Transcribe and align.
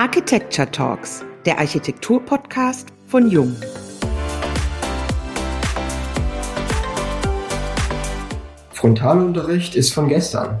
Architecture 0.00 0.70
Talks, 0.70 1.22
der 1.44 1.58
Architektur-Podcast 1.58 2.88
von 3.06 3.30
Jung. 3.30 3.54
Frontalunterricht 8.72 9.76
ist 9.76 9.92
von 9.92 10.08
gestern. 10.08 10.58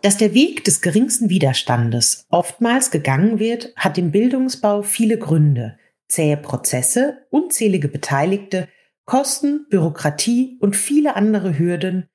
Dass 0.00 0.16
der 0.16 0.32
Weg 0.32 0.64
des 0.64 0.80
geringsten 0.80 1.28
Widerstandes 1.28 2.24
oftmals 2.30 2.90
gegangen 2.90 3.38
wird, 3.38 3.74
hat 3.76 3.98
im 3.98 4.10
Bildungsbau 4.10 4.80
viele 4.80 5.18
Gründe. 5.18 5.76
Zähe 6.08 6.38
Prozesse, 6.38 7.26
unzählige 7.28 7.88
Beteiligte, 7.88 8.68
Kosten, 9.04 9.66
Bürokratie 9.68 10.56
und 10.62 10.76
viele 10.76 11.14
andere 11.14 11.58
Hürden 11.58 12.08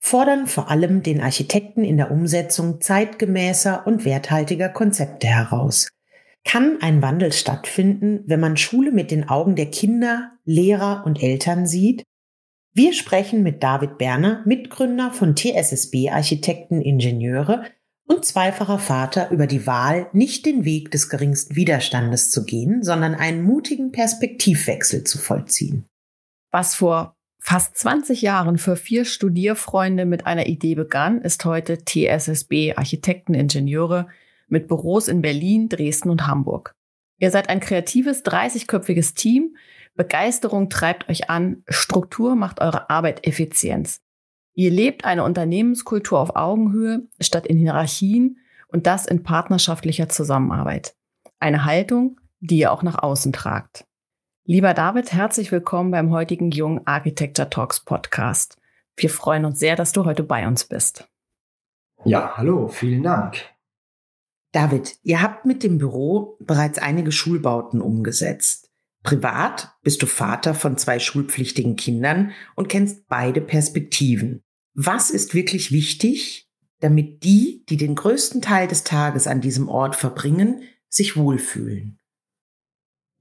fordern 0.00 0.46
vor 0.46 0.70
allem 0.70 1.02
den 1.02 1.20
Architekten 1.20 1.84
in 1.84 1.96
der 1.96 2.10
Umsetzung 2.10 2.80
zeitgemäßer 2.80 3.86
und 3.86 4.04
werthaltiger 4.04 4.70
Konzepte 4.70 5.28
heraus. 5.28 5.88
Kann 6.44 6.78
ein 6.80 7.02
Wandel 7.02 7.32
stattfinden, 7.32 8.24
wenn 8.26 8.40
man 8.40 8.56
Schule 8.56 8.92
mit 8.92 9.10
den 9.10 9.28
Augen 9.28 9.56
der 9.56 9.70
Kinder, 9.70 10.32
Lehrer 10.44 11.04
und 11.04 11.22
Eltern 11.22 11.66
sieht? 11.66 12.02
Wir 12.72 12.94
sprechen 12.94 13.42
mit 13.42 13.62
David 13.62 13.98
Berner, 13.98 14.42
Mitgründer 14.46 15.12
von 15.12 15.36
TSSB 15.36 16.10
Architekten 16.10 16.80
Ingenieure 16.80 17.64
und 18.06 18.24
zweifacher 18.24 18.78
Vater 18.78 19.30
über 19.30 19.46
die 19.46 19.66
Wahl, 19.66 20.08
nicht 20.12 20.46
den 20.46 20.64
Weg 20.64 20.90
des 20.90 21.08
geringsten 21.08 21.56
Widerstandes 21.56 22.30
zu 22.30 22.44
gehen, 22.44 22.82
sondern 22.82 23.14
einen 23.14 23.42
mutigen 23.42 23.92
Perspektivwechsel 23.92 25.04
zu 25.04 25.18
vollziehen. 25.18 25.84
Was 26.50 26.74
vor 26.74 27.14
fast 27.40 27.76
20 27.76 28.22
Jahren 28.22 28.58
für 28.58 28.76
vier 28.76 29.04
Studierfreunde 29.04 30.04
mit 30.04 30.26
einer 30.26 30.46
Idee 30.46 30.74
begann, 30.74 31.20
ist 31.22 31.44
heute 31.44 31.78
TSSB 31.84 32.74
Architekten 32.76 33.34
Ingenieure 33.34 34.08
mit 34.48 34.68
Büros 34.68 35.08
in 35.08 35.22
Berlin, 35.22 35.68
Dresden 35.68 36.10
und 36.10 36.26
Hamburg. 36.26 36.74
Ihr 37.18 37.30
seid 37.30 37.48
ein 37.48 37.60
kreatives, 37.60 38.24
30-köpfiges 38.24 39.14
Team. 39.14 39.56
Begeisterung 39.94 40.70
treibt 40.70 41.08
euch 41.08 41.30
an, 41.30 41.62
Struktur 41.68 42.36
macht 42.36 42.60
eure 42.60 42.90
Arbeit 42.90 43.26
Effizienz. 43.26 44.00
Ihr 44.54 44.70
lebt 44.70 45.04
eine 45.04 45.24
Unternehmenskultur 45.24 46.18
auf 46.18 46.36
Augenhöhe 46.36 47.08
statt 47.20 47.46
in 47.46 47.56
Hierarchien 47.56 48.38
und 48.68 48.86
das 48.86 49.06
in 49.06 49.22
partnerschaftlicher 49.22 50.08
Zusammenarbeit. 50.08 50.94
Eine 51.38 51.64
Haltung, 51.64 52.20
die 52.40 52.58
ihr 52.58 52.72
auch 52.72 52.82
nach 52.82 53.02
außen 53.02 53.32
tragt. 53.32 53.86
Lieber 54.50 54.74
David, 54.74 55.12
herzlich 55.12 55.52
willkommen 55.52 55.92
beim 55.92 56.10
heutigen 56.10 56.50
Jung 56.50 56.84
Architecture 56.84 57.48
Talks 57.48 57.78
Podcast. 57.78 58.56
Wir 58.96 59.08
freuen 59.08 59.44
uns 59.44 59.60
sehr, 59.60 59.76
dass 59.76 59.92
du 59.92 60.04
heute 60.04 60.24
bei 60.24 60.44
uns 60.44 60.64
bist. 60.64 61.08
Ja, 62.04 62.36
hallo, 62.36 62.66
vielen 62.66 63.04
Dank. 63.04 63.44
David, 64.50 64.98
ihr 65.04 65.22
habt 65.22 65.44
mit 65.44 65.62
dem 65.62 65.78
Büro 65.78 66.36
bereits 66.40 66.80
einige 66.80 67.12
Schulbauten 67.12 67.80
umgesetzt. 67.80 68.72
Privat 69.04 69.72
bist 69.84 70.02
du 70.02 70.06
Vater 70.06 70.52
von 70.54 70.76
zwei 70.76 70.98
schulpflichtigen 70.98 71.76
Kindern 71.76 72.32
und 72.56 72.68
kennst 72.68 73.06
beide 73.06 73.40
Perspektiven. 73.40 74.42
Was 74.74 75.10
ist 75.10 75.32
wirklich 75.32 75.70
wichtig, 75.70 76.50
damit 76.80 77.22
die, 77.22 77.64
die 77.68 77.76
den 77.76 77.94
größten 77.94 78.42
Teil 78.42 78.66
des 78.66 78.82
Tages 78.82 79.28
an 79.28 79.40
diesem 79.40 79.68
Ort 79.68 79.94
verbringen, 79.94 80.64
sich 80.88 81.16
wohlfühlen? 81.16 82.00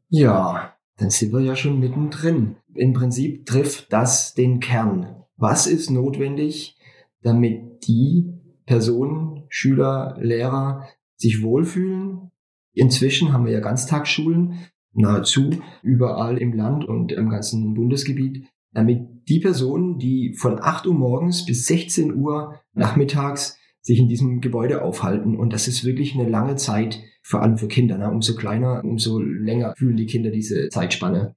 Ja, 0.07 0.75
dann 0.99 1.09
sind 1.09 1.31
wir 1.31 1.39
ja 1.39 1.55
schon 1.55 1.79
mittendrin. 1.79 2.57
Im 2.75 2.93
Prinzip 2.93 3.45
trifft 3.45 3.91
das 3.91 4.33
den 4.33 4.59
Kern. 4.59 5.15
Was 5.37 5.65
ist 5.65 5.89
notwendig, 5.89 6.77
damit 7.21 7.87
die 7.87 8.33
Personen, 8.65 9.45
Schüler, 9.47 10.17
Lehrer 10.19 10.87
sich 11.15 11.41
wohlfühlen? 11.41 12.31
Inzwischen 12.73 13.31
haben 13.31 13.45
wir 13.45 13.53
ja 13.53 13.61
Ganztagsschulen 13.61 14.59
nahezu 14.93 15.51
überall 15.81 16.37
im 16.37 16.53
Land 16.53 16.85
und 16.85 17.11
im 17.11 17.29
ganzen 17.29 17.73
Bundesgebiet, 17.73 18.45
damit 18.73 19.07
die 19.29 19.39
Personen, 19.39 19.97
die 19.97 20.35
von 20.37 20.59
8 20.59 20.85
Uhr 20.87 20.93
morgens 20.93 21.45
bis 21.45 21.65
16 21.65 22.13
Uhr 22.13 22.59
nachmittags 22.73 23.57
sich 23.81 23.99
in 23.99 24.09
diesem 24.09 24.41
Gebäude 24.41 24.83
aufhalten. 24.83 25.37
Und 25.37 25.53
das 25.53 25.67
ist 25.67 25.85
wirklich 25.85 26.15
eine 26.15 26.29
lange 26.29 26.57
Zeit, 26.57 27.01
vor 27.29 27.43
allem 27.43 27.57
für 27.57 27.67
Kinder. 27.67 27.97
Ne? 27.97 28.09
Umso 28.09 28.35
kleiner, 28.35 28.83
umso 28.83 29.19
länger 29.19 29.75
fühlen 29.77 29.97
die 29.97 30.07
Kinder 30.07 30.31
diese 30.31 30.69
Zeitspanne. 30.69 31.35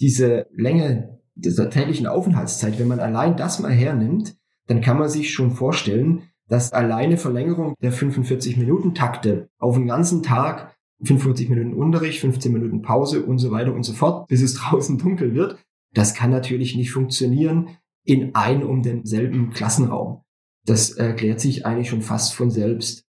Diese 0.00 0.46
Länge 0.50 1.20
dieser 1.34 1.68
täglichen 1.68 2.06
Aufenthaltszeit, 2.06 2.78
wenn 2.78 2.88
man 2.88 3.00
allein 3.00 3.36
das 3.36 3.60
mal 3.60 3.72
hernimmt, 3.72 4.34
dann 4.66 4.80
kann 4.80 4.98
man 4.98 5.10
sich 5.10 5.32
schon 5.32 5.50
vorstellen, 5.50 6.22
dass 6.48 6.72
alleine 6.72 7.18
Verlängerung 7.18 7.74
der 7.82 7.92
45 7.92 8.56
Minuten 8.56 8.94
Takte 8.94 9.50
auf 9.58 9.76
den 9.76 9.86
ganzen 9.86 10.22
Tag 10.22 10.74
45 11.02 11.50
Minuten 11.50 11.74
Unterricht, 11.74 12.20
15 12.20 12.50
Minuten 12.50 12.80
Pause 12.80 13.22
und 13.22 13.38
so 13.38 13.50
weiter 13.50 13.74
und 13.74 13.82
so 13.82 13.92
fort, 13.92 14.28
bis 14.28 14.40
es 14.40 14.54
draußen 14.60 14.96
dunkel 14.96 15.34
wird. 15.34 15.58
Das 15.92 16.14
kann 16.14 16.30
natürlich 16.30 16.76
nicht 16.76 16.92
funktionieren 16.92 17.68
in 18.04 18.34
ein 18.34 18.62
um 18.62 18.82
denselben 18.82 19.50
Klassenraum. 19.50 20.22
Das 20.64 20.92
erklärt 20.92 21.40
sich 21.40 21.66
eigentlich 21.66 21.90
schon 21.90 22.02
fast 22.02 22.32
von 22.32 22.50
selbst. 22.50 23.05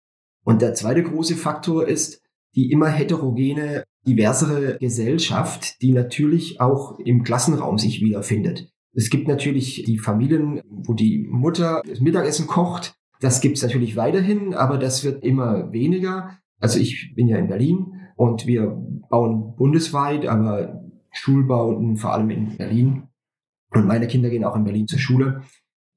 Und 0.43 0.61
der 0.61 0.73
zweite 0.73 1.03
große 1.03 1.35
Faktor 1.35 1.87
ist 1.87 2.21
die 2.55 2.71
immer 2.71 2.87
heterogene, 2.87 3.83
diversere 4.05 4.77
Gesellschaft, 4.77 5.81
die 5.81 5.91
natürlich 5.91 6.59
auch 6.59 6.99
im 6.99 7.23
Klassenraum 7.23 7.77
sich 7.77 8.01
wiederfindet. 8.01 8.69
Es 8.93 9.09
gibt 9.09 9.27
natürlich 9.27 9.83
die 9.85 9.97
Familien, 9.97 10.61
wo 10.69 10.93
die 10.93 11.25
Mutter 11.29 11.81
das 11.87 11.99
Mittagessen 11.99 12.45
kocht. 12.45 12.95
Das 13.21 13.41
gibt's 13.41 13.63
natürlich 13.63 13.95
weiterhin, 13.95 14.53
aber 14.53 14.77
das 14.77 15.03
wird 15.03 15.23
immer 15.23 15.71
weniger. 15.71 16.37
Also 16.59 16.79
ich 16.79 17.13
bin 17.15 17.27
ja 17.27 17.37
in 17.37 17.47
Berlin 17.47 17.93
und 18.15 18.45
wir 18.45 18.77
bauen 19.09 19.55
bundesweit, 19.55 20.27
aber 20.27 20.83
Schulbauten 21.11 21.97
vor 21.97 22.13
allem 22.13 22.29
in 22.29 22.57
Berlin. 22.57 23.03
Und 23.71 23.87
meine 23.87 24.07
Kinder 24.07 24.29
gehen 24.29 24.43
auch 24.43 24.55
in 24.55 24.63
Berlin 24.63 24.87
zur 24.87 24.99
Schule 24.99 25.41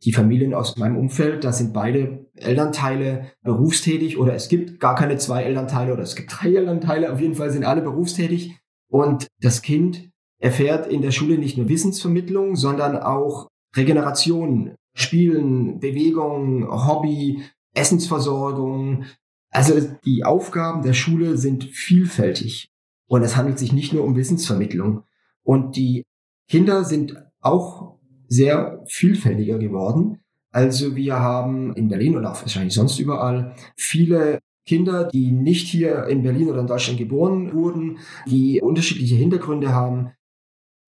die 0.04 0.12
Familien 0.12 0.54
aus 0.54 0.76
meinem 0.76 0.96
Umfeld, 0.96 1.44
da 1.44 1.52
sind 1.52 1.72
beide 1.72 2.26
Elternteile 2.34 3.32
berufstätig 3.42 4.18
oder 4.18 4.34
es 4.34 4.48
gibt 4.48 4.78
gar 4.78 4.94
keine 4.94 5.16
zwei 5.16 5.42
Elternteile 5.42 5.92
oder 5.92 6.02
es 6.02 6.16
gibt 6.16 6.32
drei 6.32 6.54
Elternteile. 6.54 7.12
Auf 7.12 7.20
jeden 7.20 7.34
Fall 7.34 7.50
sind 7.50 7.64
alle 7.64 7.82
berufstätig. 7.82 8.58
Und 8.88 9.26
das 9.40 9.62
Kind 9.62 10.10
erfährt 10.38 10.86
in 10.86 11.02
der 11.02 11.10
Schule 11.10 11.38
nicht 11.38 11.56
nur 11.56 11.68
Wissensvermittlung, 11.68 12.56
sondern 12.56 12.96
auch 12.96 13.48
Regeneration, 13.74 14.74
Spielen, 14.94 15.80
Bewegung, 15.80 16.68
Hobby, 16.70 17.42
Essensversorgung. 17.74 19.04
Also 19.50 19.74
die 20.04 20.24
Aufgaben 20.24 20.82
der 20.82 20.92
Schule 20.92 21.36
sind 21.38 21.64
vielfältig. 21.64 22.68
Und 23.08 23.22
es 23.22 23.36
handelt 23.36 23.58
sich 23.58 23.72
nicht 23.72 23.92
nur 23.92 24.04
um 24.04 24.16
Wissensvermittlung. 24.16 25.04
Und 25.42 25.76
die 25.76 26.04
Kinder 26.48 26.84
sind 26.84 27.16
auch 27.40 27.95
sehr 28.28 28.82
vielfältiger 28.87 29.59
geworden. 29.59 30.20
Also 30.50 30.97
wir 30.97 31.19
haben 31.20 31.75
in 31.75 31.88
Berlin 31.88 32.16
und 32.16 32.25
auch 32.25 32.41
wahrscheinlich 32.41 32.75
sonst 32.75 32.98
überall 32.98 33.54
viele 33.76 34.41
Kinder, 34.64 35.04
die 35.04 35.31
nicht 35.31 35.69
hier 35.69 36.06
in 36.06 36.22
Berlin 36.22 36.48
oder 36.48 36.60
in 36.60 36.66
Deutschland 36.66 36.98
geboren 36.98 37.53
wurden, 37.53 37.98
die 38.26 38.60
unterschiedliche 38.60 39.14
Hintergründe 39.14 39.72
haben. 39.72 40.10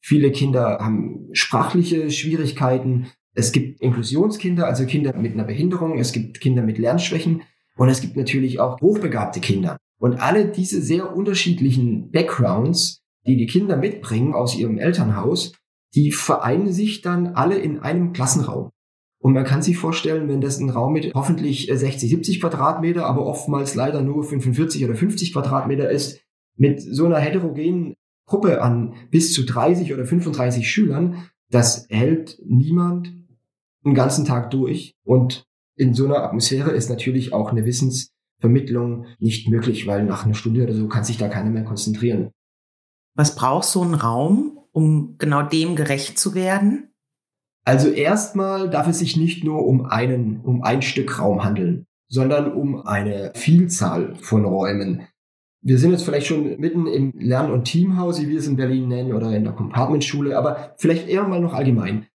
Viele 0.00 0.32
Kinder 0.32 0.78
haben 0.80 1.28
sprachliche 1.32 2.10
Schwierigkeiten. 2.10 3.08
Es 3.34 3.52
gibt 3.52 3.80
Inklusionskinder, 3.80 4.66
also 4.66 4.84
Kinder 4.84 5.16
mit 5.16 5.34
einer 5.34 5.44
Behinderung. 5.44 5.98
Es 5.98 6.12
gibt 6.12 6.40
Kinder 6.40 6.62
mit 6.62 6.78
Lernschwächen. 6.78 7.42
Und 7.76 7.88
es 7.88 8.00
gibt 8.00 8.16
natürlich 8.16 8.58
auch 8.58 8.80
hochbegabte 8.80 9.40
Kinder. 9.40 9.76
Und 9.98 10.14
alle 10.14 10.46
diese 10.46 10.82
sehr 10.82 11.14
unterschiedlichen 11.14 12.10
Backgrounds, 12.10 13.02
die 13.26 13.36
die 13.36 13.46
Kinder 13.46 13.76
mitbringen 13.76 14.34
aus 14.34 14.56
ihrem 14.56 14.78
Elternhaus, 14.78 15.52
die 15.94 16.12
vereinen 16.12 16.72
sich 16.72 17.00
dann 17.00 17.28
alle 17.28 17.58
in 17.58 17.78
einem 17.80 18.12
Klassenraum. 18.12 18.70
Und 19.20 19.32
man 19.32 19.44
kann 19.44 19.62
sich 19.62 19.76
vorstellen, 19.76 20.28
wenn 20.28 20.40
das 20.40 20.58
ein 20.58 20.70
Raum 20.70 20.92
mit 20.92 21.12
hoffentlich 21.14 21.68
60, 21.72 22.08
70 22.08 22.40
Quadratmeter, 22.40 23.04
aber 23.06 23.26
oftmals 23.26 23.74
leider 23.74 24.00
nur 24.00 24.22
45 24.22 24.84
oder 24.84 24.94
50 24.94 25.32
Quadratmeter 25.32 25.90
ist, 25.90 26.20
mit 26.56 26.80
so 26.80 27.06
einer 27.06 27.18
heterogenen 27.18 27.94
Gruppe 28.26 28.62
an 28.62 28.94
bis 29.10 29.32
zu 29.32 29.44
30 29.44 29.92
oder 29.92 30.04
35 30.04 30.70
Schülern, 30.70 31.28
das 31.50 31.86
hält 31.88 32.38
niemand 32.44 33.12
einen 33.84 33.94
ganzen 33.94 34.24
Tag 34.24 34.50
durch. 34.50 34.94
Und 35.04 35.44
in 35.76 35.94
so 35.94 36.04
einer 36.04 36.22
Atmosphäre 36.22 36.70
ist 36.70 36.90
natürlich 36.90 37.32
auch 37.32 37.50
eine 37.50 37.64
Wissensvermittlung 37.64 39.06
nicht 39.18 39.48
möglich, 39.48 39.86
weil 39.86 40.04
nach 40.04 40.24
einer 40.24 40.34
Stunde 40.34 40.64
oder 40.64 40.74
so 40.74 40.88
kann 40.88 41.04
sich 41.04 41.16
da 41.16 41.28
keiner 41.28 41.50
mehr 41.50 41.64
konzentrieren. 41.64 42.30
Was 43.14 43.34
braucht 43.34 43.64
so 43.64 43.82
ein 43.82 43.94
Raum, 43.94 44.57
um 44.72 45.16
genau 45.18 45.42
dem 45.42 45.76
gerecht 45.76 46.18
zu 46.18 46.34
werden? 46.34 46.92
Also 47.64 47.88
erstmal 47.88 48.70
darf 48.70 48.88
es 48.88 48.98
sich 48.98 49.16
nicht 49.16 49.44
nur 49.44 49.66
um 49.66 49.84
einen, 49.84 50.40
um 50.40 50.62
ein 50.62 50.80
Stück 50.80 51.18
Raum 51.18 51.44
handeln, 51.44 51.86
sondern 52.08 52.52
um 52.52 52.86
eine 52.86 53.32
Vielzahl 53.34 54.14
von 54.16 54.44
Räumen. 54.44 55.02
Wir 55.60 55.78
sind 55.78 55.90
jetzt 55.90 56.04
vielleicht 56.04 56.28
schon 56.28 56.58
mitten 56.58 56.86
im 56.86 57.12
Lern- 57.18 57.50
und 57.50 57.64
Teamhaus, 57.64 58.22
wie 58.22 58.28
wir 58.28 58.38
es 58.38 58.46
in 58.46 58.56
Berlin 58.56 58.88
nennen, 58.88 59.12
oder 59.12 59.36
in 59.36 59.44
der 59.44 59.52
Compartmentschule, 59.52 60.38
aber 60.38 60.74
vielleicht 60.78 61.08
eher 61.08 61.26
mal 61.26 61.40
noch 61.40 61.52
allgemein. 61.52 62.06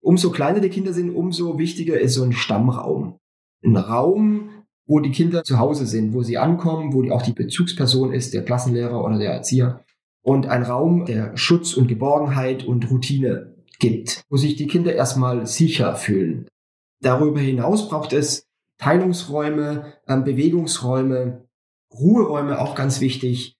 Umso 0.00 0.30
kleiner 0.30 0.60
die 0.60 0.70
Kinder 0.70 0.92
sind, 0.92 1.10
umso 1.10 1.58
wichtiger 1.58 1.98
ist 2.00 2.14
so 2.14 2.22
ein 2.22 2.32
Stammraum. 2.32 3.18
Ein 3.64 3.76
Raum, 3.76 4.50
wo 4.86 5.00
die 5.00 5.10
Kinder 5.10 5.44
zu 5.44 5.58
Hause 5.58 5.86
sind, 5.86 6.14
wo 6.14 6.22
sie 6.22 6.38
ankommen, 6.38 6.94
wo 6.94 7.02
die, 7.02 7.10
auch 7.10 7.22
die 7.22 7.32
Bezugsperson 7.32 8.12
ist, 8.12 8.32
der 8.32 8.44
Klassenlehrer 8.44 9.04
oder 9.04 9.18
der 9.18 9.32
Erzieher. 9.32 9.84
Und 10.28 10.46
ein 10.46 10.62
Raum, 10.62 11.06
der 11.06 11.34
Schutz 11.38 11.72
und 11.72 11.88
Geborgenheit 11.88 12.62
und 12.62 12.90
Routine 12.90 13.54
gibt, 13.78 14.20
wo 14.28 14.36
sich 14.36 14.56
die 14.56 14.66
Kinder 14.66 14.94
erstmal 14.94 15.46
sicher 15.46 15.96
fühlen. 15.96 16.46
Darüber 17.00 17.40
hinaus 17.40 17.88
braucht 17.88 18.12
es 18.12 18.46
Teilungsräume, 18.76 19.94
ähm, 20.06 20.24
Bewegungsräume, 20.24 21.48
Ruheräume 21.90 22.58
auch 22.58 22.74
ganz 22.74 23.00
wichtig. 23.00 23.56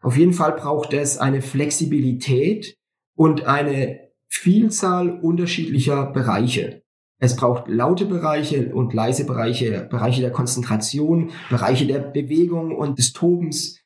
Auf 0.00 0.16
jeden 0.16 0.32
Fall 0.32 0.52
braucht 0.52 0.92
es 0.92 1.18
eine 1.18 1.42
Flexibilität 1.42 2.76
und 3.16 3.46
eine 3.46 4.12
Vielzahl 4.28 5.18
unterschiedlicher 5.18 6.06
Bereiche. 6.06 6.82
Es 7.18 7.34
braucht 7.34 7.66
laute 7.66 8.06
Bereiche 8.06 8.72
und 8.72 8.94
leise 8.94 9.26
Bereiche, 9.26 9.88
Bereiche 9.90 10.20
der 10.20 10.30
Konzentration, 10.30 11.32
Bereiche 11.50 11.88
der 11.88 11.98
Bewegung 11.98 12.76
und 12.76 13.00
des 13.00 13.12
Tobens. 13.12 13.81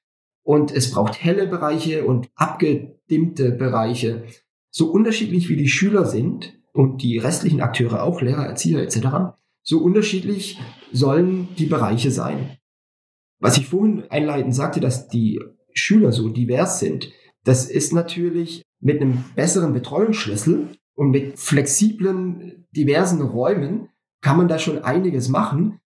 Und 0.46 0.70
es 0.70 0.92
braucht 0.92 1.20
helle 1.20 1.48
Bereiche 1.48 2.06
und 2.06 2.30
abgedimmte 2.36 3.50
Bereiche. 3.50 4.22
So 4.70 4.92
unterschiedlich 4.92 5.48
wie 5.48 5.56
die 5.56 5.68
Schüler 5.68 6.04
sind 6.04 6.56
und 6.72 7.02
die 7.02 7.18
restlichen 7.18 7.60
Akteure 7.60 8.04
auch, 8.04 8.20
Lehrer, 8.20 8.46
Erzieher 8.46 8.80
etc., 8.80 9.34
so 9.62 9.80
unterschiedlich 9.80 10.60
sollen 10.92 11.48
die 11.58 11.66
Bereiche 11.66 12.12
sein. 12.12 12.58
Was 13.40 13.58
ich 13.58 13.66
vorhin 13.66 14.04
einleitend 14.08 14.54
sagte, 14.54 14.78
dass 14.78 15.08
die 15.08 15.40
Schüler 15.72 16.12
so 16.12 16.28
divers 16.28 16.78
sind, 16.78 17.10
das 17.42 17.68
ist 17.68 17.92
natürlich 17.92 18.62
mit 18.78 19.00
einem 19.00 19.24
besseren 19.34 19.72
Betreuungsschlüssel 19.72 20.68
und 20.94 21.10
mit 21.10 21.40
flexiblen, 21.40 22.68
diversen 22.70 23.20
Räumen 23.20 23.88
kann 24.20 24.36
man 24.36 24.46
da 24.46 24.60
schon 24.60 24.78
einiges 24.78 25.28
machen. 25.28 25.80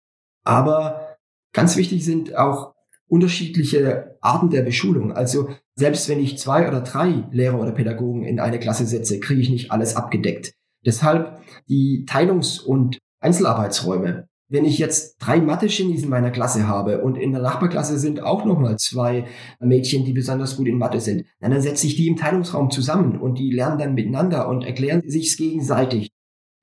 Aber 0.45 1.17
ganz 1.55 1.79
wichtig 1.79 2.05
sind 2.05 2.37
auch 2.37 2.75
unterschiedliche 3.06 4.10
Arten 4.20 4.50
der 4.50 4.62
Beschulung. 4.62 5.12
Also 5.12 5.49
selbst 5.75 6.08
wenn 6.08 6.20
ich 6.20 6.38
zwei 6.38 6.69
oder 6.69 6.81
drei 6.81 7.25
Lehrer 7.31 7.61
oder 7.61 7.72
Pädagogen 7.72 8.25
in 8.25 8.40
eine 8.40 8.58
Klasse 8.58 8.87
setze, 8.87 9.20
kriege 9.20 9.40
ich 9.40 9.50
nicht 9.50 9.70
alles 9.70 9.96
abgedeckt. 9.96 10.52
Deshalb 10.84 11.40
die 11.69 12.05
Teilungs- 12.06 12.61
und 12.61 12.99
Einzelarbeitsräume. 13.20 14.26
Wenn 14.49 14.64
ich 14.64 14.78
jetzt 14.78 15.19
drei 15.20 15.40
Mathe-Genies 15.40 16.02
in 16.02 16.08
meiner 16.08 16.32
Klasse 16.32 16.67
habe 16.67 17.02
und 17.02 17.17
in 17.17 17.31
der 17.31 17.40
Nachbarklasse 17.40 17.99
sind 17.99 18.20
auch 18.20 18.44
nochmal 18.44 18.78
zwei 18.78 19.26
Mädchen, 19.61 20.05
die 20.05 20.12
besonders 20.12 20.56
gut 20.56 20.67
in 20.67 20.76
Mathe 20.76 21.00
sind, 21.00 21.25
dann 21.38 21.61
setze 21.62 21.87
ich 21.87 21.94
die 21.94 22.08
im 22.08 22.17
Teilungsraum 22.17 22.70
zusammen 22.70 23.20
und 23.20 23.38
die 23.38 23.52
lernen 23.52 23.78
dann 23.78 23.94
miteinander 23.94 24.49
und 24.49 24.64
erklären 24.64 25.02
sich's 25.06 25.37
gegenseitig. 25.37 26.11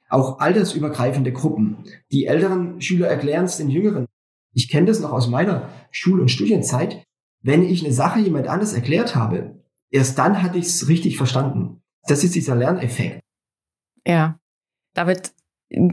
Auch 0.10 0.40
altersübergreifende 0.40 1.32
Gruppen. 1.32 1.78
Die 2.12 2.26
älteren 2.26 2.82
Schüler 2.82 3.08
erklären 3.08 3.46
es 3.46 3.58
den 3.58 3.70
Jüngeren. 3.70 4.06
Ich 4.54 4.70
kenne 4.70 4.88
das 4.88 5.00
noch 5.00 5.14
aus 5.14 5.28
meiner 5.28 5.70
Schul- 5.92 6.20
und 6.20 6.32
Studienzeit. 6.32 7.04
Wenn 7.42 7.64
ich 7.64 7.84
eine 7.84 7.94
Sache 7.94 8.20
jemand 8.20 8.48
anders 8.48 8.74
erklärt 8.74 9.16
habe, 9.16 9.64
erst 9.90 10.18
dann 10.18 10.42
hatte 10.42 10.58
ich 10.58 10.66
es 10.66 10.88
richtig 10.88 11.18
verstanden. 11.18 11.82
Das 12.08 12.24
ist 12.24 12.36
dieser 12.36 12.56
Lerneffekt. 12.56 13.22
Ja. 14.06 14.40
David, 14.94 15.34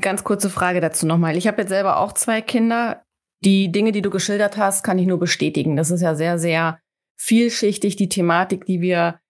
Ganz 0.01 0.23
kurze 0.23 0.51
Frage 0.51 0.81
dazu 0.81 1.07
nochmal. 1.07 1.37
Ich 1.37 1.49
habe 1.49 1.63
jetzt 1.63 1.71
selber 1.71 1.99
auch 1.99 2.13
zwei 2.13 2.41
Kinder. 2.41 3.03
Die 3.45 3.73
Dinge, 3.73 3.93
die 3.93 4.03
du 4.03 4.11
geschildert 4.11 4.57
hast, 4.57 4.85
kann 4.85 4.99
ich 4.99 5.07
nur 5.07 5.19
bestätigen. 5.19 5.77
Das 5.77 5.91
ist 5.91 6.01
ja 6.01 6.15
sehr, 6.15 6.39
sehr 6.39 6.79
vielschichtig, 7.17 7.97
die 7.97 8.09
Thematik, 8.09 8.65
die 8.67 8.81
wir 8.81 9.21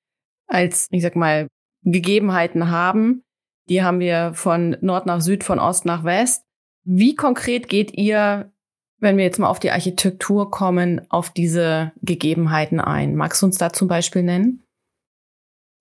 als, 0.46 0.86
ich 0.90 1.02
sag 1.02 1.16
mal, 1.16 1.48
Gegebenheiten 1.82 2.70
haben. 2.70 3.22
Die 3.68 3.82
haben 3.82 4.00
wir 4.00 4.32
von 4.34 4.76
Nord 4.82 5.06
nach 5.06 5.22
Süd, 5.22 5.42
von 5.42 5.58
Ost 5.58 5.86
nach 5.86 6.04
West. 6.04 6.44
Wie 6.84 7.14
konkret 7.14 7.68
geht 7.68 7.94
ihr, 7.94 8.52
wenn 9.04 9.16
wir 9.16 9.24
jetzt 9.24 9.38
mal 9.38 9.48
auf 9.48 9.60
die 9.60 9.70
Architektur 9.70 10.50
kommen, 10.50 11.02
auf 11.10 11.30
diese 11.30 11.92
Gegebenheiten 12.02 12.80
ein? 12.80 13.14
Magst 13.14 13.40
du 13.40 13.46
uns 13.46 13.58
da 13.58 13.72
zum 13.72 13.86
Beispiel 13.86 14.24
nennen? 14.24 14.64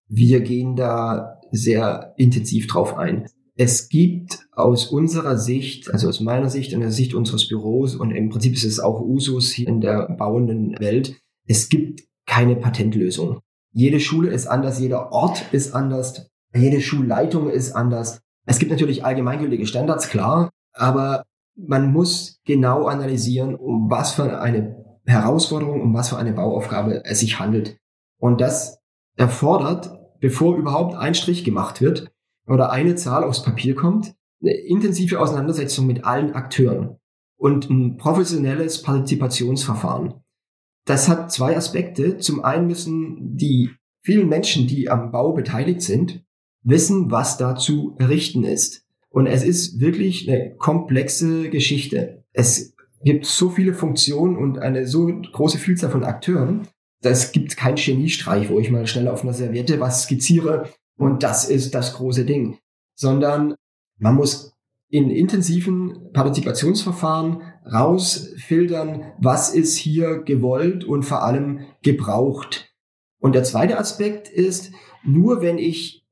Wir 0.08 0.42
gehen 0.42 0.75
da 0.75 1.42
sehr 1.52 2.14
intensiv 2.18 2.68
drauf 2.68 2.96
ein 2.96 3.25
es 3.56 3.90
gibt 3.90 4.48
aus 4.52 4.88
unserer 4.88 5.38
Sicht, 5.38 5.92
also 5.92 6.08
aus 6.08 6.20
meiner 6.20 6.50
Sicht 6.50 6.74
und 6.74 6.81
der 6.81 6.92
Sicht 6.92 7.14
unseres 7.14 7.48
Büros 7.48 7.96
und 7.96 8.12
im 8.12 8.30
Prinzip 8.30 8.54
ist 8.54 8.64
es 8.64 8.80
auch 8.80 9.00
Usus 9.00 9.52
hier 9.52 9.68
in 9.68 9.80
der 9.80 10.10
bauenden 10.18 10.80
Welt, 10.80 11.16
es 11.48 11.70
gibt 11.70 12.04
keine 12.25 12.56
Patentlösung. 12.56 13.40
Jede 13.72 14.00
Schule 14.00 14.31
ist 14.31 14.48
anders, 14.48 14.80
jeder 14.80 15.12
Ort 15.12 15.46
ist 15.52 15.75
anders, 15.75 16.30
jede 16.56 16.81
Schulleitung 16.81 17.50
ist 17.50 17.74
anders. 17.74 18.22
Es 18.46 18.60
gibt 18.60 18.72
natürlich 18.72 19.06
allgemeingültige 19.06 19.68
Standards, 19.68 20.10
klar, 20.10 20.50
aber 20.74 21.24
man 21.55 21.91
muss 21.91 22.41
genau 22.45 22.85
analysieren, 22.85 23.55
um 23.55 23.89
was 23.89 24.13
für 24.13 24.41
eine 24.41 24.83
Herausforderung, 25.05 25.81
um 25.81 25.94
was 25.94 26.09
für 26.09 26.17
eine 26.17 26.33
Bauaufgabe 26.33 27.03
es 27.05 27.19
sich 27.19 27.39
handelt. 27.39 27.77
Und 28.19 28.41
das 28.41 28.79
erfordert, 29.15 30.00
bevor 30.19 30.55
überhaupt 30.55 30.95
ein 30.95 31.15
Strich 31.15 31.44
gemacht 31.44 31.81
wird, 31.81 32.11
oder 32.47 32.71
eine 32.71 32.95
Zahl 32.95 33.23
aufs 33.23 33.44
Papier 33.44 33.75
kommt, 33.75 34.15
eine 34.41 34.51
intensive 34.51 35.19
Auseinandersetzung 35.19 35.88
mit 35.88 36.03
allen 36.03 36.33
Akteuren 36.33 36.97
und 37.38 37.69
ein 37.69 37.97
professionelles 37.97 38.81
Partizipationsverfahren. 38.81 40.15
Das 40.85 41.07
hat 41.07 41.31
zwei 41.31 41.55
Aspekte. 41.55 42.17
Zum 42.17 42.44
einen 42.44 42.67
müssen 42.67 43.38
die 43.38 43.71
vielen 44.01 44.27
Menschen, 44.27 44.67
die 44.67 44.89
am 44.89 45.11
Bau 45.11 45.31
beteiligt 45.33 45.81
sind, 45.81 46.25
wissen, 46.61 47.09
was 47.09 47.38
da 47.38 47.55
zu 47.55 47.95
errichten 48.00 48.44
ist. 48.44 48.82
Und 49.13 49.27
es 49.27 49.44
ist 49.44 49.80
wirklich 49.80 50.27
eine 50.27 50.56
komplexe 50.56 51.51
Geschichte. 51.51 52.24
Es 52.33 52.74
gibt 53.06 53.27
so 53.27 53.51
viele 53.51 53.75
Funktionen 53.75 54.36
und 54.36 54.57
eine 54.57 54.88
so 54.88 55.06
große 55.06 55.60
Vielzahl 55.60 55.92
von 55.92 56.04
Akteuren. 56.04 56.68
Das 57.01 57.31
gibt 57.31 57.56
keinen 57.56 57.75
Geniestreich, 57.75 58.50
wo 58.50 58.57
ich 58.57 58.71
mal 58.71 58.88
schnell 58.88 59.07
auf 59.07 59.21
einer 59.21 59.33
Serviette 59.33 59.80
was 59.80 60.04
skizziere 60.04 60.68
und 60.98 61.21
das 61.21 61.48
ist 61.48 61.75
das 61.75 61.94
große 61.94 62.25
Ding. 62.25 62.57
Sondern 62.95 63.54
man 64.00 64.15
muss 64.15 64.56
in 64.89 65.12
intensiven 65.12 66.12
Partizipationsverfahren 66.12 67.44
rausfiltern, 67.71 69.12
was 69.19 69.54
ist 69.54 69.77
hier 69.77 70.24
gewollt 70.24 70.86
und 70.86 71.04
vor 71.04 71.21
allem 71.21 71.60
gebraucht. 71.83 72.74
Und 73.19 73.36
der 73.36 73.44
zweite 73.44 73.77
Aspekt 73.77 74.27
ist, 74.27 74.71
nur 75.04 75.44
wenn 75.44 75.60
ich 75.60 76.02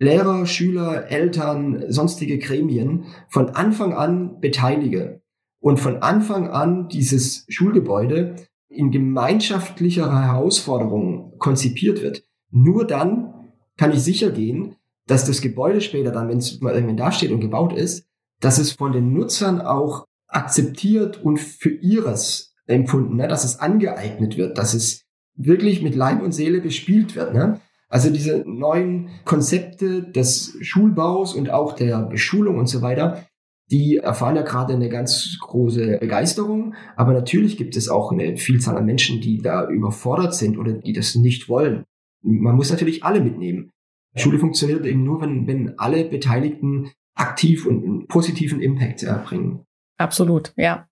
Lehrer, 0.00 0.46
Schüler, 0.46 1.10
Eltern, 1.10 1.84
sonstige 1.88 2.38
Gremien 2.38 3.04
von 3.28 3.50
Anfang 3.50 3.92
an 3.92 4.40
beteilige 4.40 5.20
und 5.60 5.78
von 5.78 5.98
Anfang 5.98 6.48
an 6.48 6.88
dieses 6.88 7.44
Schulgebäude 7.48 8.36
in 8.70 8.90
gemeinschaftlicher 8.90 10.10
Herausforderung 10.10 11.34
konzipiert 11.38 12.02
wird, 12.02 12.24
nur 12.50 12.86
dann 12.86 13.34
kann 13.76 13.92
ich 13.92 14.00
sicher 14.02 14.30
gehen, 14.30 14.76
dass 15.06 15.26
das 15.26 15.42
Gebäude 15.42 15.82
später 15.82 16.12
dann, 16.12 16.28
wenn 16.28 16.38
es 16.38 16.60
mal 16.60 16.74
irgendwann 16.74 16.96
dasteht 16.96 17.30
und 17.30 17.40
gebaut 17.40 17.74
ist, 17.74 18.06
dass 18.40 18.58
es 18.58 18.72
von 18.72 18.92
den 18.92 19.12
Nutzern 19.12 19.60
auch 19.60 20.06
akzeptiert 20.28 21.22
und 21.22 21.38
für 21.38 21.70
ihres 21.70 22.54
empfunden, 22.66 23.16
ne? 23.16 23.28
dass 23.28 23.44
es 23.44 23.58
angeeignet 23.58 24.38
wird, 24.38 24.56
dass 24.56 24.72
es 24.72 25.02
wirklich 25.34 25.82
mit 25.82 25.94
Leib 25.94 26.22
und 26.22 26.32
Seele 26.32 26.60
bespielt 26.60 27.16
wird. 27.16 27.34
Ne? 27.34 27.60
Also 27.90 28.10
diese 28.10 28.44
neuen 28.46 29.10
Konzepte 29.24 30.02
des 30.02 30.56
Schulbaus 30.60 31.34
und 31.34 31.50
auch 31.50 31.74
der 31.74 32.02
Beschulung 32.02 32.58
und 32.58 32.68
so 32.68 32.80
weiter, 32.82 33.26
die 33.70 33.98
erfahren 33.98 34.36
ja 34.36 34.42
gerade 34.42 34.74
eine 34.74 34.88
ganz 34.88 35.36
große 35.40 35.98
Begeisterung. 35.98 36.74
Aber 36.96 37.12
natürlich 37.12 37.56
gibt 37.56 37.76
es 37.76 37.88
auch 37.88 38.12
eine 38.12 38.36
Vielzahl 38.36 38.76
an 38.76 38.86
Menschen, 38.86 39.20
die 39.20 39.38
da 39.38 39.68
überfordert 39.68 40.34
sind 40.34 40.56
oder 40.56 40.72
die 40.72 40.92
das 40.92 41.14
nicht 41.14 41.48
wollen 41.48 41.84
man 42.22 42.56
muss 42.56 42.70
natürlich 42.70 43.04
alle 43.04 43.20
mitnehmen. 43.20 43.70
Schule 44.16 44.38
funktioniert 44.38 44.84
eben 44.86 45.04
nur, 45.04 45.20
wenn, 45.20 45.46
wenn 45.46 45.78
alle 45.78 46.04
Beteiligten 46.04 46.90
aktiv 47.14 47.66
und 47.66 47.84
einen 47.84 48.06
positiven 48.08 48.60
Impact 48.60 49.02
erbringen. 49.02 49.64
Absolut, 49.98 50.52
ja. 50.56 50.86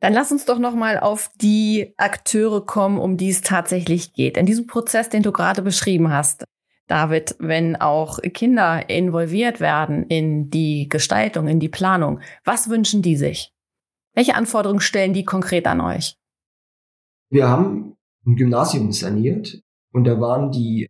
Dann 0.00 0.14
lass 0.14 0.32
uns 0.32 0.46
doch 0.46 0.58
noch 0.58 0.74
mal 0.74 0.98
auf 0.98 1.30
die 1.36 1.92
Akteure 1.98 2.64
kommen, 2.64 2.98
um 2.98 3.16
die 3.16 3.28
es 3.28 3.42
tatsächlich 3.42 4.14
geht. 4.14 4.38
In 4.38 4.46
diesem 4.46 4.66
Prozess, 4.66 5.10
den 5.10 5.22
du 5.22 5.30
gerade 5.30 5.60
beschrieben 5.62 6.10
hast, 6.10 6.44
David, 6.86 7.36
wenn 7.38 7.76
auch 7.76 8.18
Kinder 8.34 8.88
involviert 8.88 9.60
werden 9.60 10.04
in 10.04 10.50
die 10.50 10.88
Gestaltung, 10.88 11.46
in 11.46 11.60
die 11.60 11.68
Planung, 11.68 12.20
was 12.44 12.68
wünschen 12.68 13.02
die 13.02 13.16
sich? 13.16 13.52
Welche 14.14 14.34
Anforderungen 14.34 14.80
stellen 14.80 15.12
die 15.12 15.24
konkret 15.24 15.66
an 15.66 15.80
euch? 15.80 16.16
Wir 17.30 17.46
haben 17.46 17.96
ein 18.26 18.34
Gymnasium 18.34 18.90
saniert 18.90 19.62
und 19.92 20.04
da 20.04 20.20
waren 20.20 20.50
die 20.50 20.88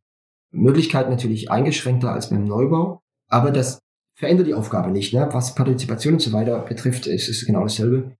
Möglichkeiten 0.53 1.11
natürlich 1.11 1.51
eingeschränkter 1.51 2.13
als 2.13 2.31
beim 2.31 2.45
Neubau. 2.45 3.03
Aber 3.29 3.51
das 3.51 3.81
verändert 4.15 4.47
die 4.47 4.55
Aufgabe 4.55 4.91
nicht. 4.91 5.13
Ne? 5.13 5.29
Was 5.33 5.55
Partizipation 5.55 6.15
und 6.15 6.21
so 6.21 6.33
weiter 6.33 6.61
betrifft, 6.61 7.07
ist 7.07 7.29
es 7.29 7.45
genau 7.45 7.63
dasselbe. 7.63 8.17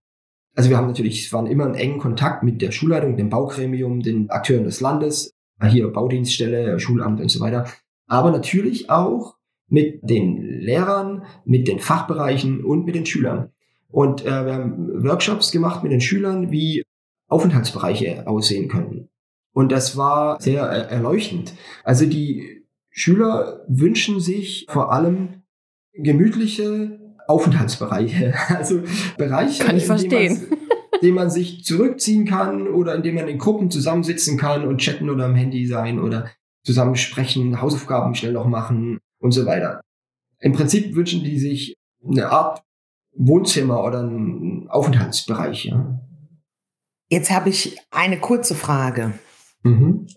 Also 0.55 0.69
wir 0.69 0.77
haben 0.77 0.87
natürlich, 0.87 1.31
waren 1.31 1.47
immer 1.47 1.67
in 1.67 1.75
engen 1.75 1.99
Kontakt 1.99 2.43
mit 2.43 2.61
der 2.61 2.71
Schulleitung, 2.71 3.15
dem 3.15 3.29
Baugremium, 3.29 4.01
den 4.01 4.29
Akteuren 4.29 4.65
des 4.65 4.81
Landes, 4.81 5.33
hier 5.69 5.87
Baudienststelle, 5.87 6.79
Schulamt 6.79 7.21
und 7.21 7.29
so 7.29 7.39
weiter. 7.39 7.67
Aber 8.07 8.31
natürlich 8.31 8.89
auch 8.89 9.37
mit 9.67 10.01
den 10.09 10.41
Lehrern, 10.41 11.23
mit 11.45 11.67
den 11.67 11.79
Fachbereichen 11.79 12.63
und 12.63 12.85
mit 12.85 12.95
den 12.95 13.05
Schülern. 13.05 13.51
Und 13.89 14.25
äh, 14.25 14.45
wir 14.45 14.53
haben 14.53 15.03
Workshops 15.03 15.51
gemacht 15.51 15.83
mit 15.83 15.91
den 15.91 16.01
Schülern, 16.01 16.51
wie 16.51 16.83
Aufenthaltsbereiche 17.27 18.27
aussehen 18.27 18.67
können. 18.67 19.09
Und 19.53 19.71
das 19.71 19.95
war 19.95 20.41
sehr 20.41 20.69
äh, 20.69 20.93
erleuchtend. 20.93 21.53
Also 21.83 22.05
die 22.05 22.65
Schüler 22.89 23.63
wünschen 23.67 24.19
sich 24.19 24.65
vor 24.69 24.91
allem 24.91 25.43
gemütliche 25.93 26.99
Aufenthaltsbereiche. 27.27 28.33
Also 28.49 28.81
Bereiche, 29.17 29.63
kann 29.63 29.77
ich 29.77 29.85
verstehen. 29.85 30.47
in 30.93 30.99
denen 31.01 31.15
man 31.15 31.29
sich 31.29 31.63
zurückziehen 31.63 32.25
kann 32.25 32.67
oder 32.67 32.95
in 32.95 33.03
denen 33.03 33.15
man 33.15 33.27
in 33.27 33.37
Gruppen 33.37 33.71
zusammensitzen 33.71 34.37
kann 34.37 34.65
und 34.65 34.79
chatten 34.79 35.09
oder 35.09 35.25
am 35.25 35.35
Handy 35.35 35.65
sein 35.65 35.99
oder 35.99 36.29
zusammen 36.63 36.95
sprechen, 36.95 37.61
Hausaufgaben 37.61 38.13
schnell 38.15 38.33
noch 38.33 38.47
machen 38.47 38.99
und 39.19 39.31
so 39.31 39.45
weiter. 39.45 39.81
Im 40.39 40.53
Prinzip 40.53 40.95
wünschen 40.95 41.23
die 41.23 41.39
sich 41.39 41.75
eine 42.05 42.29
Art 42.29 42.61
Wohnzimmer 43.13 43.83
oder 43.83 43.99
einen 43.99 44.67
Aufenthaltsbereich. 44.69 45.65
Ja. 45.65 45.99
Jetzt 47.09 47.31
habe 47.31 47.49
ich 47.49 47.77
eine 47.91 48.19
kurze 48.19 48.55
Frage. 48.55 49.13
Mhm. 49.63 50.07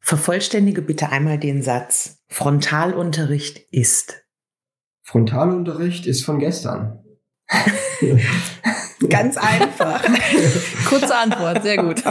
Vervollständige 0.00 0.82
bitte 0.82 1.10
einmal 1.10 1.38
den 1.38 1.62
Satz. 1.62 2.18
Frontalunterricht 2.28 3.58
ist. 3.70 4.23
Frontalunterricht 5.04 6.06
ist 6.06 6.24
von 6.24 6.38
gestern. 6.38 7.04
Ganz 9.08 9.36
einfach. 9.36 10.02
Kurze 10.88 11.14
Antwort, 11.14 11.62
sehr 11.62 11.76
gut. 11.76 12.02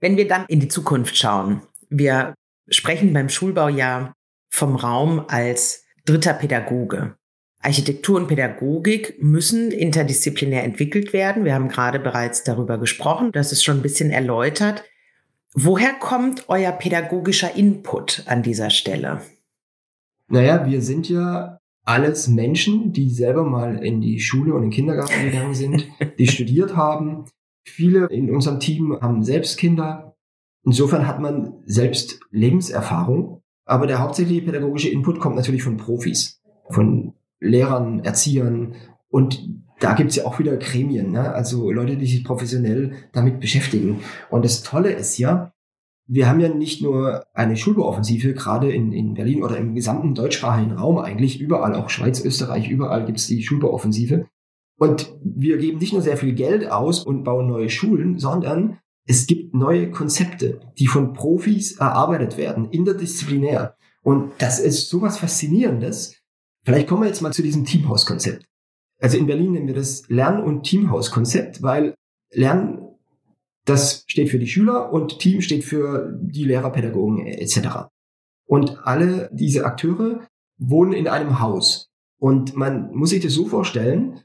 Wenn 0.00 0.16
wir 0.16 0.26
dann 0.28 0.44
in 0.48 0.60
die 0.60 0.68
Zukunft 0.68 1.16
schauen, 1.16 1.62
wir 1.88 2.34
sprechen 2.68 3.12
beim 3.12 3.28
Schulbau 3.28 3.68
ja 3.68 4.12
vom 4.50 4.76
Raum 4.76 5.24
als 5.28 5.84
dritter 6.04 6.34
Pädagoge. 6.34 7.14
Architektur 7.60 8.16
und 8.16 8.28
Pädagogik 8.28 9.22
müssen 9.22 9.70
interdisziplinär 9.70 10.64
entwickelt 10.64 11.12
werden. 11.12 11.44
Wir 11.44 11.54
haben 11.54 11.68
gerade 11.68 11.98
bereits 11.98 12.44
darüber 12.44 12.78
gesprochen. 12.78 13.32
Das 13.32 13.52
ist 13.52 13.64
schon 13.64 13.78
ein 13.78 13.82
bisschen 13.82 14.10
erläutert. 14.10 14.84
Woher 15.54 15.94
kommt 15.94 16.48
euer 16.48 16.72
pädagogischer 16.72 17.54
Input 17.56 18.22
an 18.26 18.42
dieser 18.42 18.70
Stelle? 18.70 19.22
Naja, 20.28 20.66
wir 20.66 20.82
sind 20.82 21.08
ja 21.08 21.58
alles 21.84 22.28
Menschen, 22.28 22.92
die 22.92 23.10
selber 23.10 23.44
mal 23.44 23.82
in 23.84 24.00
die 24.00 24.20
Schule 24.20 24.52
und 24.52 24.62
in 24.62 24.70
den 24.70 24.74
Kindergarten 24.74 25.24
gegangen 25.24 25.54
sind, 25.54 25.88
die 26.18 26.26
studiert 26.26 26.76
haben. 26.76 27.24
Viele 27.66 28.06
in 28.06 28.34
unserem 28.34 28.60
Team 28.60 28.98
haben 29.00 29.22
selbst 29.22 29.58
Kinder. 29.58 30.14
Insofern 30.64 31.06
hat 31.06 31.20
man 31.20 31.54
selbst 31.64 32.20
Lebenserfahrung. 32.30 33.42
Aber 33.64 33.86
der 33.86 34.00
hauptsächliche 34.00 34.42
pädagogische 34.42 34.88
Input 34.88 35.20
kommt 35.20 35.36
natürlich 35.36 35.62
von 35.62 35.76
Profis, 35.76 36.40
von 36.70 37.14
Lehrern, 37.40 38.00
Erziehern 38.00 38.74
und 39.08 39.42
da 39.80 39.94
gibt's 39.94 40.16
ja 40.16 40.24
auch 40.24 40.38
wieder 40.38 40.56
Gremien, 40.56 41.12
ne? 41.12 41.32
also 41.32 41.70
Leute, 41.70 41.96
die 41.96 42.06
sich 42.06 42.24
professionell 42.24 42.94
damit 43.12 43.40
beschäftigen. 43.40 44.00
Und 44.30 44.44
das 44.44 44.62
Tolle 44.62 44.90
ist 44.90 45.18
ja, 45.18 45.52
wir 46.08 46.26
haben 46.26 46.40
ja 46.40 46.48
nicht 46.48 46.82
nur 46.82 47.26
eine 47.34 47.56
Schulbauoffensive, 47.56 48.32
gerade 48.32 48.72
in, 48.72 48.92
in 48.92 49.14
Berlin 49.14 49.42
oder 49.42 49.58
im 49.58 49.74
gesamten 49.74 50.14
deutschsprachigen 50.14 50.72
Raum 50.72 50.98
eigentlich, 50.98 51.38
überall, 51.38 51.74
auch 51.74 51.90
Schweiz, 51.90 52.24
Österreich, 52.24 52.70
überall 52.70 53.04
gibt's 53.04 53.26
die 53.26 53.42
Schulbauoffensive. 53.42 54.26
Und 54.78 55.14
wir 55.22 55.58
geben 55.58 55.78
nicht 55.78 55.92
nur 55.92 56.02
sehr 56.02 56.16
viel 56.16 56.32
Geld 56.32 56.70
aus 56.70 57.04
und 57.04 57.24
bauen 57.24 57.48
neue 57.48 57.68
Schulen, 57.68 58.18
sondern 58.18 58.78
es 59.06 59.26
gibt 59.26 59.54
neue 59.54 59.90
Konzepte, 59.90 60.60
die 60.78 60.86
von 60.86 61.12
Profis 61.12 61.76
erarbeitet 61.76 62.38
werden, 62.38 62.70
interdisziplinär. 62.70 63.76
Und 64.02 64.32
das 64.38 64.60
ist 64.60 64.88
sowas 64.88 65.18
Faszinierendes. 65.18 66.16
Vielleicht 66.64 66.88
kommen 66.88 67.02
wir 67.02 67.08
jetzt 67.08 67.20
mal 67.20 67.32
zu 67.32 67.42
diesem 67.42 67.64
Teamhaus-Konzept. 67.64 68.46
Also 69.00 69.18
in 69.18 69.26
Berlin 69.26 69.52
nennen 69.52 69.66
wir 69.66 69.74
das 69.74 70.08
Lern- 70.08 70.42
und 70.42 70.62
Teamhaus-Konzept, 70.62 71.62
weil 71.62 71.94
Lernen 72.32 72.78
das 73.68 74.04
steht 74.06 74.30
für 74.30 74.38
die 74.38 74.46
Schüler 74.46 74.92
und 74.92 75.18
Team 75.18 75.40
steht 75.40 75.64
für 75.64 76.18
die 76.20 76.44
Lehrer, 76.44 76.70
Pädagogen 76.70 77.26
etc. 77.26 77.88
Und 78.46 78.78
alle 78.84 79.30
diese 79.32 79.64
Akteure 79.64 80.26
wohnen 80.58 80.92
in 80.92 81.08
einem 81.08 81.40
Haus. 81.40 81.90
Und 82.20 82.56
man 82.56 82.92
muss 82.94 83.10
sich 83.10 83.22
das 83.22 83.34
so 83.34 83.46
vorstellen, 83.46 84.20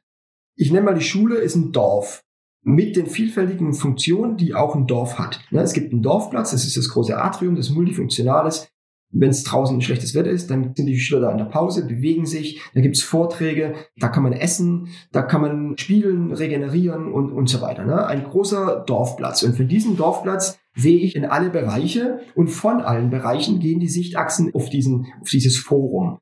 ich 0.56 0.72
nenne 0.72 0.86
mal 0.86 0.96
die 0.96 1.02
Schule 1.02 1.38
ist 1.38 1.56
ein 1.56 1.72
Dorf 1.72 2.24
mit 2.64 2.96
den 2.96 3.08
vielfältigen 3.08 3.74
Funktionen, 3.74 4.38
die 4.38 4.54
auch 4.54 4.76
ein 4.76 4.88
Dorf 4.88 5.20
hat. 5.20 5.42
Es 5.52 5.74
gibt 5.74 5.92
einen 5.92 6.02
Dorfplatz, 6.02 6.52
das 6.52 6.66
ist 6.66 6.78
das 6.78 6.90
große 6.90 7.18
Atrium, 7.18 7.56
das 7.56 7.70
Multifunktionales. 7.70 8.70
Wenn 9.16 9.30
es 9.30 9.44
draußen 9.44 9.80
schlechtes 9.82 10.16
Wetter 10.16 10.32
ist, 10.32 10.50
dann 10.50 10.74
sind 10.76 10.88
die 10.88 11.00
Schüler 11.00 11.22
da 11.22 11.32
in 11.32 11.38
der 11.38 11.46
Pause, 11.46 11.86
bewegen 11.86 12.26
sich, 12.26 12.62
da 12.74 12.82
gibt's 12.82 13.04
Vorträge, 13.04 13.76
da 13.98 14.08
kann 14.08 14.24
man 14.24 14.34
essen, 14.34 14.88
da 15.12 15.22
kann 15.22 15.42
man 15.42 15.78
spielen, 15.78 16.34
regenerieren 16.34 17.12
und, 17.12 17.32
und 17.32 17.48
so 17.48 17.62
weiter. 17.62 17.86
Ne? 17.86 18.06
Ein 18.06 18.24
großer 18.24 18.84
Dorfplatz. 18.88 19.44
Und 19.44 19.56
von 19.56 19.68
diesem 19.68 19.98
Dorfplatz 19.98 20.58
sehe 20.76 21.00
ich 21.00 21.16
in 21.16 21.26
alle 21.26 21.52
Bereiche 21.52 22.22
und 22.36 22.48
von 22.48 22.82
allen 22.82 23.12
Bereichen 23.12 23.60
gehen 23.60 23.80
die 23.80 23.88
Sichtachsen 23.88 24.52
auf, 24.56 24.70
diesen, 24.70 25.06
auf 25.22 25.30
dieses 25.30 25.58
Forum. 25.58 26.18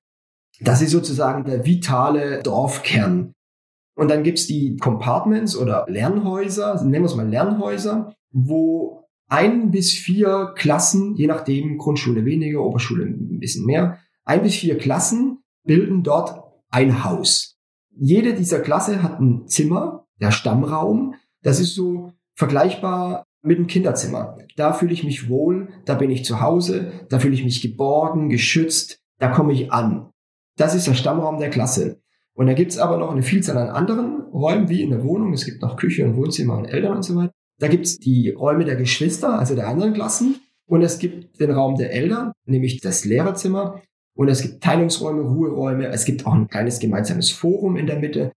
Das 0.59 0.81
ist 0.81 0.91
sozusagen 0.91 1.45
der 1.45 1.65
vitale 1.65 2.43
Dorfkern. 2.43 3.33
Und 3.95 4.09
dann 4.09 4.23
gibt's 4.23 4.47
die 4.47 4.77
Compartments 4.77 5.55
oder 5.55 5.85
Lernhäuser, 5.87 6.83
nennen 6.83 7.03
wir 7.03 7.09
es 7.09 7.15
mal 7.15 7.27
Lernhäuser, 7.27 8.13
wo 8.31 9.00
ein 9.31 9.71
bis 9.71 9.93
vier 9.93 10.51
Klassen, 10.55 11.15
je 11.15 11.25
nachdem, 11.25 11.77
Grundschule 11.77 12.25
weniger, 12.25 12.61
Oberschule 12.61 13.05
ein 13.05 13.39
bisschen 13.39 13.65
mehr, 13.65 13.97
ein 14.25 14.43
bis 14.43 14.55
vier 14.55 14.77
Klassen 14.77 15.39
bilden 15.63 16.03
dort 16.03 16.43
ein 16.69 17.05
Haus. 17.05 17.57
Jede 17.95 18.33
dieser 18.33 18.59
Klasse 18.59 19.01
hat 19.01 19.21
ein 19.21 19.47
Zimmer, 19.47 20.05
der 20.19 20.31
Stammraum. 20.31 21.15
Das 21.43 21.61
ist 21.61 21.75
so 21.75 22.11
vergleichbar 22.35 23.25
mit 23.41 23.57
einem 23.57 23.67
Kinderzimmer. 23.67 24.37
Da 24.57 24.73
fühle 24.73 24.93
ich 24.93 25.05
mich 25.05 25.29
wohl, 25.29 25.69
da 25.85 25.95
bin 25.95 26.11
ich 26.11 26.25
zu 26.25 26.41
Hause, 26.41 26.91
da 27.09 27.19
fühle 27.19 27.33
ich 27.33 27.45
mich 27.45 27.61
geborgen, 27.61 28.29
geschützt, 28.29 28.99
da 29.17 29.29
komme 29.29 29.53
ich 29.53 29.71
an. 29.71 30.09
Das 30.57 30.75
ist 30.75 30.87
der 30.87 30.93
Stammraum 30.93 31.39
der 31.39 31.49
Klasse. 31.49 32.01
Und 32.33 32.47
da 32.47 32.53
gibt's 32.53 32.77
aber 32.77 32.97
noch 32.97 33.11
eine 33.11 33.23
Vielzahl 33.23 33.57
an 33.57 33.69
anderen 33.69 34.23
Räumen, 34.33 34.67
wie 34.67 34.81
in 34.81 34.89
der 34.89 35.03
Wohnung. 35.05 35.31
Es 35.31 35.45
gibt 35.45 35.61
noch 35.61 35.77
Küche 35.77 36.05
und 36.05 36.17
Wohnzimmer 36.17 36.57
und 36.57 36.65
Eltern 36.65 36.97
und 36.97 37.03
so 37.03 37.15
weiter. 37.15 37.31
Da 37.61 37.67
gibt's 37.67 37.99
die 37.99 38.31
Räume 38.31 38.65
der 38.65 38.75
Geschwister, 38.75 39.37
also 39.37 39.53
der 39.53 39.67
anderen 39.67 39.93
Klassen. 39.93 40.41
Und 40.65 40.81
es 40.81 40.97
gibt 40.97 41.39
den 41.39 41.51
Raum 41.51 41.75
der 41.75 41.93
Eltern, 41.93 42.31
nämlich 42.45 42.81
das 42.81 43.05
Lehrerzimmer. 43.05 43.83
Und 44.15 44.29
es 44.29 44.41
gibt 44.41 44.63
Teilungsräume, 44.63 45.21
Ruheräume. 45.21 45.87
Es 45.87 46.05
gibt 46.05 46.25
auch 46.25 46.33
ein 46.33 46.47
kleines 46.47 46.79
gemeinsames 46.79 47.29
Forum 47.29 47.77
in 47.77 47.85
der 47.85 47.99
Mitte. 47.99 48.31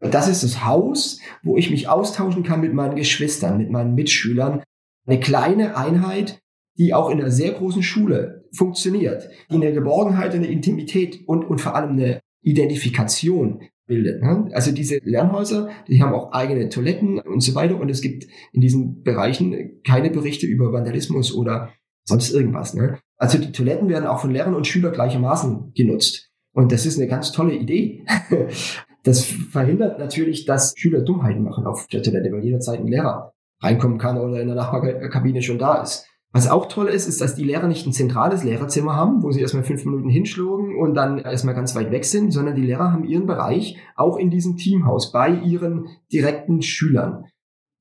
Das 0.00 0.26
ist 0.26 0.42
das 0.42 0.64
Haus, 0.64 1.20
wo 1.44 1.56
ich 1.56 1.70
mich 1.70 1.88
austauschen 1.88 2.42
kann 2.42 2.60
mit 2.60 2.74
meinen 2.74 2.96
Geschwistern, 2.96 3.58
mit 3.58 3.70
meinen 3.70 3.94
Mitschülern. 3.94 4.64
Eine 5.06 5.20
kleine 5.20 5.76
Einheit, 5.76 6.40
die 6.76 6.94
auch 6.94 7.10
in 7.10 7.20
einer 7.20 7.30
sehr 7.30 7.52
großen 7.52 7.84
Schule 7.84 8.48
funktioniert, 8.52 9.30
die 9.50 9.54
eine 9.54 9.72
Geborgenheit, 9.72 10.34
eine 10.34 10.48
Intimität 10.48 11.20
und, 11.28 11.44
und 11.44 11.60
vor 11.60 11.76
allem 11.76 11.90
eine 11.90 12.20
Identifikation 12.42 13.62
bildet. 13.86 14.22
Ne? 14.22 14.48
Also 14.52 14.72
diese 14.72 14.98
Lernhäuser, 15.02 15.70
die 15.88 16.02
haben 16.02 16.14
auch 16.14 16.32
eigene 16.32 16.68
Toiletten 16.68 17.18
und 17.18 17.40
so 17.40 17.54
weiter 17.54 17.78
und 17.78 17.90
es 17.90 18.00
gibt 18.00 18.26
in 18.52 18.60
diesen 18.60 19.02
Bereichen 19.02 19.80
keine 19.86 20.10
Berichte 20.10 20.46
über 20.46 20.72
Vandalismus 20.72 21.34
oder 21.34 21.70
sonst 22.04 22.32
irgendwas. 22.32 22.74
Ne? 22.74 22.98
Also 23.16 23.38
die 23.38 23.52
Toiletten 23.52 23.88
werden 23.88 24.06
auch 24.06 24.20
von 24.20 24.30
Lehrern 24.30 24.54
und 24.54 24.66
Schülern 24.66 24.92
gleichermaßen 24.92 25.72
genutzt. 25.74 26.30
Und 26.52 26.72
das 26.72 26.86
ist 26.86 26.98
eine 26.98 27.08
ganz 27.08 27.32
tolle 27.32 27.54
Idee. 27.54 28.04
Das 29.04 29.22
verhindert 29.22 29.98
natürlich, 29.98 30.46
dass 30.46 30.72
Schüler 30.78 31.02
Dummheiten 31.02 31.42
machen 31.42 31.66
auf 31.66 31.86
der 31.88 32.02
Toilette, 32.02 32.32
weil 32.32 32.42
jederzeit 32.42 32.80
ein 32.80 32.86
Lehrer 32.86 33.34
reinkommen 33.62 33.98
kann 33.98 34.16
oder 34.16 34.40
in 34.40 34.46
der 34.46 34.56
Nachbarkabine 34.56 35.42
schon 35.42 35.58
da 35.58 35.82
ist. 35.82 36.06
Was 36.34 36.48
auch 36.48 36.66
toll 36.66 36.88
ist, 36.88 37.06
ist, 37.06 37.20
dass 37.20 37.36
die 37.36 37.44
Lehrer 37.44 37.68
nicht 37.68 37.86
ein 37.86 37.92
zentrales 37.92 38.42
Lehrerzimmer 38.42 38.96
haben, 38.96 39.22
wo 39.22 39.30
sie 39.30 39.40
erstmal 39.40 39.62
fünf 39.62 39.84
Minuten 39.84 40.08
hinschlugen 40.08 40.76
und 40.76 40.94
dann 40.94 41.18
erstmal 41.18 41.54
ganz 41.54 41.76
weit 41.76 41.92
weg 41.92 42.04
sind, 42.04 42.32
sondern 42.32 42.56
die 42.56 42.62
Lehrer 42.62 42.90
haben 42.90 43.04
ihren 43.04 43.26
Bereich 43.26 43.78
auch 43.94 44.16
in 44.16 44.30
diesem 44.30 44.56
Teamhaus 44.56 45.12
bei 45.12 45.30
ihren 45.30 45.86
direkten 46.12 46.60
Schülern. 46.60 47.26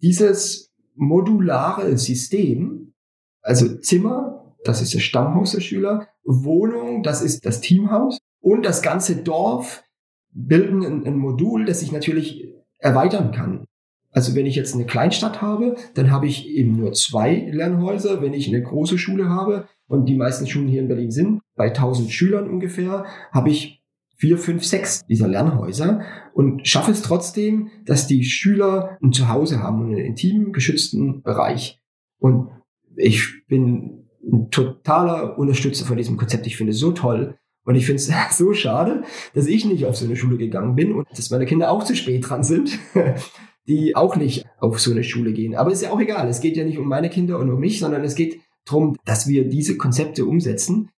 Dieses 0.04 0.72
modulare 0.94 1.98
System, 1.98 2.94
also 3.42 3.76
Zimmer, 3.80 4.54
das 4.64 4.84
ist 4.84 4.94
das 4.94 5.02
Stammhaus 5.02 5.54
der 5.54 5.62
Schüler, 5.62 6.08
Wohnung, 6.24 7.02
das 7.02 7.24
ist 7.24 7.48
das 7.48 7.60
Teamhaus 7.60 8.20
und 8.40 8.68
das 8.68 8.84
ganze 8.84 9.24
Dorf 9.24 9.84
bilden 10.30 10.86
ein, 10.86 11.08
ein 11.08 11.18
Modul, 11.18 11.66
das 11.66 11.80
sich 11.80 11.92
natürlich 11.92 12.54
erweitern 12.78 13.32
kann. 13.32 13.66
Also 14.14 14.36
wenn 14.36 14.46
ich 14.46 14.56
jetzt 14.56 14.76
eine 14.76 14.86
Kleinstadt 14.86 15.42
habe, 15.42 15.76
dann 15.96 16.12
habe 16.12 16.28
ich 16.28 16.48
eben 16.48 16.78
nur 16.78 16.94
zwei 16.94 17.50
Lernhäuser. 17.52 18.22
Wenn 18.22 18.34
ich 18.34 18.48
eine 18.48 18.62
große 18.62 18.98
Schule 18.98 19.30
habe, 19.30 19.68
und 19.88 20.06
die 20.06 20.16
meisten 20.16 20.48
Schulen 20.48 20.68
hier 20.68 20.82
in 20.82 20.88
Berlin 20.88 21.12
sind, 21.12 21.42
bei 21.56 21.68
1000 21.68 22.12
Schülern 22.12 22.50
ungefähr, 22.50 23.06
habe 23.32 23.50
ich 23.50 23.84
vier, 24.18 24.38
fünf, 24.38 24.64
sechs 24.64 25.06
dieser 25.06 25.28
Lernhäuser 25.28 26.02
und 26.34 26.68
schaffe 26.68 26.92
es 26.92 27.02
trotzdem, 27.02 27.70
dass 27.86 28.08
die 28.08 28.24
Schüler 28.24 28.98
ein 29.04 29.12
Zuhause 29.12 29.62
haben 29.62 29.82
und 29.82 29.88
einen 29.88 30.06
intimen, 30.06 30.54
geschützten 30.54 31.22
Bereich. 31.22 31.80
Und 32.20 32.50
ich 32.96 33.46
bin 33.48 34.08
ein 34.24 34.50
totaler 34.50 35.38
Unterstützer 35.38 35.86
von 35.86 35.98
diesem 35.98 36.18
Konzept. 36.18 36.48
Ich 36.48 36.58
finde 36.58 36.72
es 36.72 36.80
so 36.80 36.92
toll. 36.92 37.38
Und 37.66 37.76
ich 37.76 37.86
finde 37.86 38.02
es 38.02 38.12
so 38.38 38.54
schade, 38.54 39.04
dass 39.34 39.48
ich 39.48 39.66
nicht 39.66 39.86
auf 39.86 39.98
so 39.98 40.06
eine 40.06 40.16
Schule 40.16 40.38
gegangen 40.38 40.76
bin 40.76 40.94
und 40.94 41.08
dass 41.12 41.30
meine 41.30 41.46
Kinder 41.46 41.70
auch 41.70 41.84
zu 41.84 41.96
spät 41.96 42.28
dran 42.28 42.44
sind, 42.44 42.80
die 43.68 43.96
auch 43.96 44.16
nicht 44.16 44.46
auf 44.60 44.80
so 44.80 44.92
eine 44.92 45.04
Schule 45.04 45.34
gehen. 45.34 45.56
Aber 45.56 45.72
ist 45.72 45.82
ja 45.82 45.92
auch 45.92 46.00
egal. 46.00 46.28
Es 46.28 46.42
geht 46.42 46.58
ja 46.58 46.66
nicht 46.66 46.78
um 46.78 46.88
meine 46.88 47.10
Kinder 47.10 47.40
und 47.40 47.52
um 47.52 47.60
mich, 47.60 47.80
sondern 47.80 48.04
es 48.04 48.16
geht 48.16 48.42
darum, 48.66 48.96
dass 49.06 49.28
wir 49.28 49.48
diese 49.48 49.78
Konzepte 49.78 50.26
umsetzen 50.26 50.90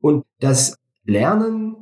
und 0.00 0.24
dass 0.40 0.76
Lernen, 1.04 1.76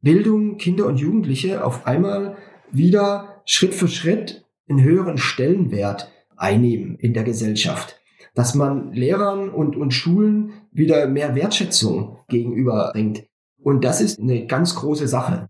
Bildung, 0.00 0.56
Kinder 0.58 0.86
und 0.86 0.98
Jugendliche 0.98 1.64
auf 1.64 1.86
einmal 1.86 2.36
wieder 2.70 3.42
Schritt 3.46 3.74
für 3.74 3.88
Schritt 3.88 4.44
einen 4.68 4.82
höheren 4.82 5.18
Stellenwert 5.18 6.10
einnehmen 6.36 6.96
in 6.96 7.14
der 7.14 7.24
Gesellschaft. 7.24 8.00
Dass 8.34 8.54
man 8.54 8.92
Lehrern 8.92 9.48
und, 9.48 9.76
und 9.76 9.92
Schulen 9.92 10.52
wieder 10.72 11.06
mehr 11.06 11.36
Wertschätzung 11.36 12.18
gegenüberbringt. 12.28 13.24
Und 13.62 13.84
das 13.84 14.00
ist 14.00 14.18
eine 14.18 14.46
ganz 14.46 14.74
große 14.74 15.06
Sache. 15.06 15.48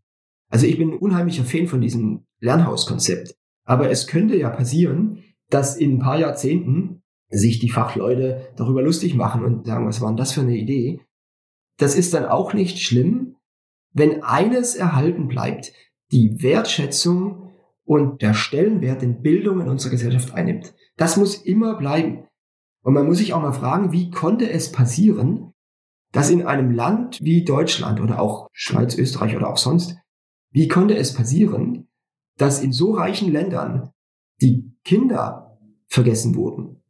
Also 0.50 0.66
ich 0.66 0.78
bin 0.78 0.92
ein 0.92 0.98
unheimlicher 0.98 1.44
Fan 1.44 1.66
von 1.66 1.80
diesem 1.80 2.26
Lernhauskonzept. 2.40 3.34
Aber 3.64 3.90
es 3.90 4.06
könnte 4.06 4.36
ja 4.36 4.50
passieren, 4.50 5.22
dass 5.50 5.76
in 5.76 5.94
ein 5.94 5.98
paar 5.98 6.18
Jahrzehnten 6.18 7.02
sich 7.28 7.58
die 7.58 7.70
Fachleute 7.70 8.52
darüber 8.56 8.82
lustig 8.82 9.14
machen 9.14 9.44
und 9.44 9.66
sagen, 9.66 9.86
was 9.86 10.00
war 10.00 10.08
denn 10.08 10.16
das 10.16 10.32
für 10.32 10.42
eine 10.42 10.56
Idee? 10.56 11.00
Das 11.78 11.96
ist 11.96 12.14
dann 12.14 12.26
auch 12.26 12.54
nicht 12.54 12.78
schlimm, 12.78 13.36
wenn 13.92 14.22
eines 14.22 14.74
erhalten 14.74 15.28
bleibt, 15.28 15.72
die 16.12 16.42
Wertschätzung 16.42 17.52
und 17.84 18.22
der 18.22 18.34
Stellenwert 18.34 19.02
den 19.02 19.22
Bildung 19.22 19.60
in 19.60 19.68
unserer 19.68 19.90
Gesellschaft 19.90 20.34
einnimmt. 20.34 20.74
Das 20.96 21.16
muss 21.16 21.36
immer 21.36 21.76
bleiben. 21.76 22.26
Und 22.82 22.94
man 22.94 23.06
muss 23.06 23.18
sich 23.18 23.32
auch 23.32 23.42
mal 23.42 23.52
fragen, 23.52 23.92
wie 23.92 24.10
konnte 24.10 24.48
es 24.50 24.70
passieren, 24.70 25.52
dass 26.12 26.30
in 26.30 26.46
einem 26.46 26.70
Land 26.70 27.18
wie 27.22 27.44
Deutschland 27.44 28.00
oder 28.00 28.20
auch 28.20 28.48
Schweiz, 28.52 28.96
Österreich 28.96 29.36
oder 29.36 29.48
auch 29.48 29.56
sonst, 29.56 29.96
wie 30.50 30.68
konnte 30.68 30.96
es 30.96 31.14
passieren, 31.14 31.88
dass 32.36 32.62
in 32.62 32.72
so 32.72 32.92
reichen 32.92 33.32
Ländern 33.32 33.90
die 34.40 34.72
Kinder 34.84 35.58
vergessen 35.88 36.34
wurden? 36.34 36.82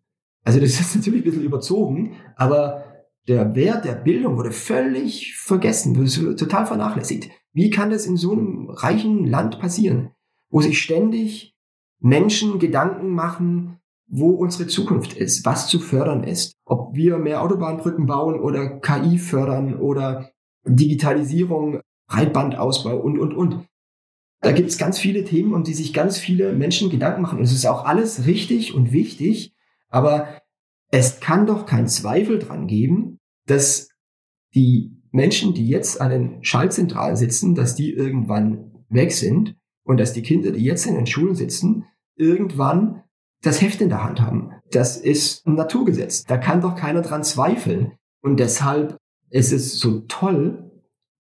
Also 0.45 0.61
das 0.61 0.81
ist 0.81 0.97
natürlich 0.97 1.23
ein 1.23 1.25
bisschen 1.25 1.45
überzogen, 1.45 2.17
aber 2.37 2.85
der 3.27 3.55
Wert 3.55 3.85
der 3.85 3.95
Bildung 3.95 4.37
wurde 4.37 4.53
völlig 4.53 5.37
vergessen, 5.37 5.95
total 6.37 6.67
vernachlässigt. 6.67 7.31
Wie 7.53 7.71
kann 7.71 7.91
das 7.91 8.07
in 8.07 8.17
so 8.17 8.33
einem 8.33 8.69
reichen 8.69 9.27
Land 9.27 9.61
passieren, 9.61 10.11
wo 10.51 10.61
sich 10.61 10.81
ständig 10.81 11.55
Menschen 12.01 12.59
Gedanken 12.59 13.11
machen, 13.11 13.79
wo 14.07 14.31
unsere 14.31 14.69
Zukunft 14.69 15.15
ist, 15.15 15.47
was 15.47 15.69
zu 15.69 15.79
fördern 15.79 16.25
ist, 16.25 16.55
ob 16.67 16.95
wir 16.95 17.17
mehr 17.17 17.43
Autobahnbrücken 17.43 18.07
bauen 18.07 18.39
oder 18.39 18.81
KI 18.81 19.19
fördern 19.19 19.77
oder 19.81 20.31
Digitalisierung, 20.67 21.81
Breitbandausbau 22.09 22.97
und, 22.99 23.19
und, 23.19 23.35
und. 23.35 23.67
Da 24.45 24.53
gibt 24.53 24.69
es 24.69 24.79
ganz 24.79 24.99
viele 24.99 25.25
Themen, 25.25 25.55
um 25.55 25.65
die 25.65 25.75
sich 25.75 25.95
ganz 25.95 26.19
viele 26.19 26.53
Menschen 26.53 26.91
Gedanken 26.91 27.23
machen. 27.23 27.39
Und 27.39 27.45
es 27.45 27.53
ist 27.53 27.67
auch 27.67 27.85
alles 27.85 28.27
richtig 28.27 28.75
und 28.75 28.93
wichtig, 28.93 29.55
aber 29.89 30.29
es 30.91 31.21
kann 31.21 31.47
doch 31.47 31.67
keinen 31.67 31.89
Zweifel 31.89 32.39
dran 32.39 32.67
geben, 32.67 33.19
dass 33.47 33.89
die 34.55 34.93
Menschen, 35.11 35.55
die 35.55 35.67
jetzt 35.67 36.01
an 36.01 36.11
den 36.11 36.45
Schaltzentralen 36.45 37.17
sitzen, 37.17 37.55
dass 37.55 37.75
die 37.75 37.93
irgendwann 37.93 38.85
weg 38.89 39.13
sind 39.13 39.57
und 39.85 39.99
dass 39.99 40.13
die 40.13 40.23
Kinder, 40.23 40.53
die 40.53 40.65
jetzt 40.65 40.87
in 40.87 40.95
den 40.95 41.07
Schulen 41.07 41.35
sitzen, 41.35 41.87
irgendwann 42.17 43.03
das 43.43 43.63
Heft 43.63 43.81
in 43.81 43.89
der 43.89 44.05
Hand 44.05 44.21
haben. 44.21 44.51
Das 44.71 44.97
ist 44.97 45.47
ein 45.47 45.55
Naturgesetz. 45.55 46.25
Da 46.25 46.37
kann 46.37 46.61
doch 46.61 46.75
keiner 46.75 47.03
dran 47.03 47.25
zweifeln. 47.25 47.93
Und 48.23 48.41
deshalb 48.41 48.99
ist 49.31 49.53
es 49.53 49.79
so 49.79 50.01
toll, 50.01 50.71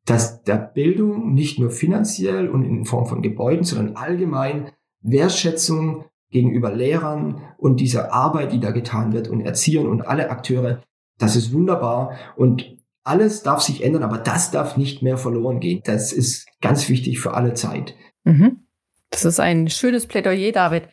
dass 0.06 0.42
der 0.42 0.56
Bildung 0.56 1.32
nicht 1.34 1.58
nur 1.58 1.70
finanziell 1.70 2.49
und 2.49 2.64
in 2.64 2.84
Form 2.84 3.06
von 3.06 3.23
Gebäuden, 3.23 3.64
sondern 3.64 3.96
allgemein 3.96 4.70
Wertschätzung 5.00 6.04
gegenüber 6.30 6.73
Lehrern 6.75 7.42
und 7.58 7.80
dieser 7.80 8.12
Arbeit, 8.12 8.52
die 8.52 8.61
da 8.61 8.70
getan 8.70 9.12
wird 9.12 9.28
und 9.28 9.40
Erziehern 9.40 9.87
und 9.87 10.02
alle 10.02 10.31
Akteure, 10.31 10.83
das 11.18 11.37
ist 11.37 11.52
wunderbar 11.52 12.16
und 12.37 12.76
alles 13.05 13.42
darf 13.42 13.61
sich 13.61 13.85
ändern, 13.85 14.02
aber 14.02 14.18
das 14.18 14.50
darf 14.50 14.76
nicht 14.76 15.02
mehr 15.02 15.18
verloren 15.18 15.61
gehen. 15.61 15.83
Das 15.85 16.12
ist 16.12 16.48
ganz 16.61 16.88
wichtig 16.88 17.20
für 17.20 17.35
alle 17.35 17.55
Zeit. 17.55 17.94
Mhm. 18.24 18.66
Das 19.11 19.24
ist 19.24 19.38
ein 19.38 19.68
schönes 19.68 20.07
Plädoyer, 20.07 20.52
David. 20.52 20.88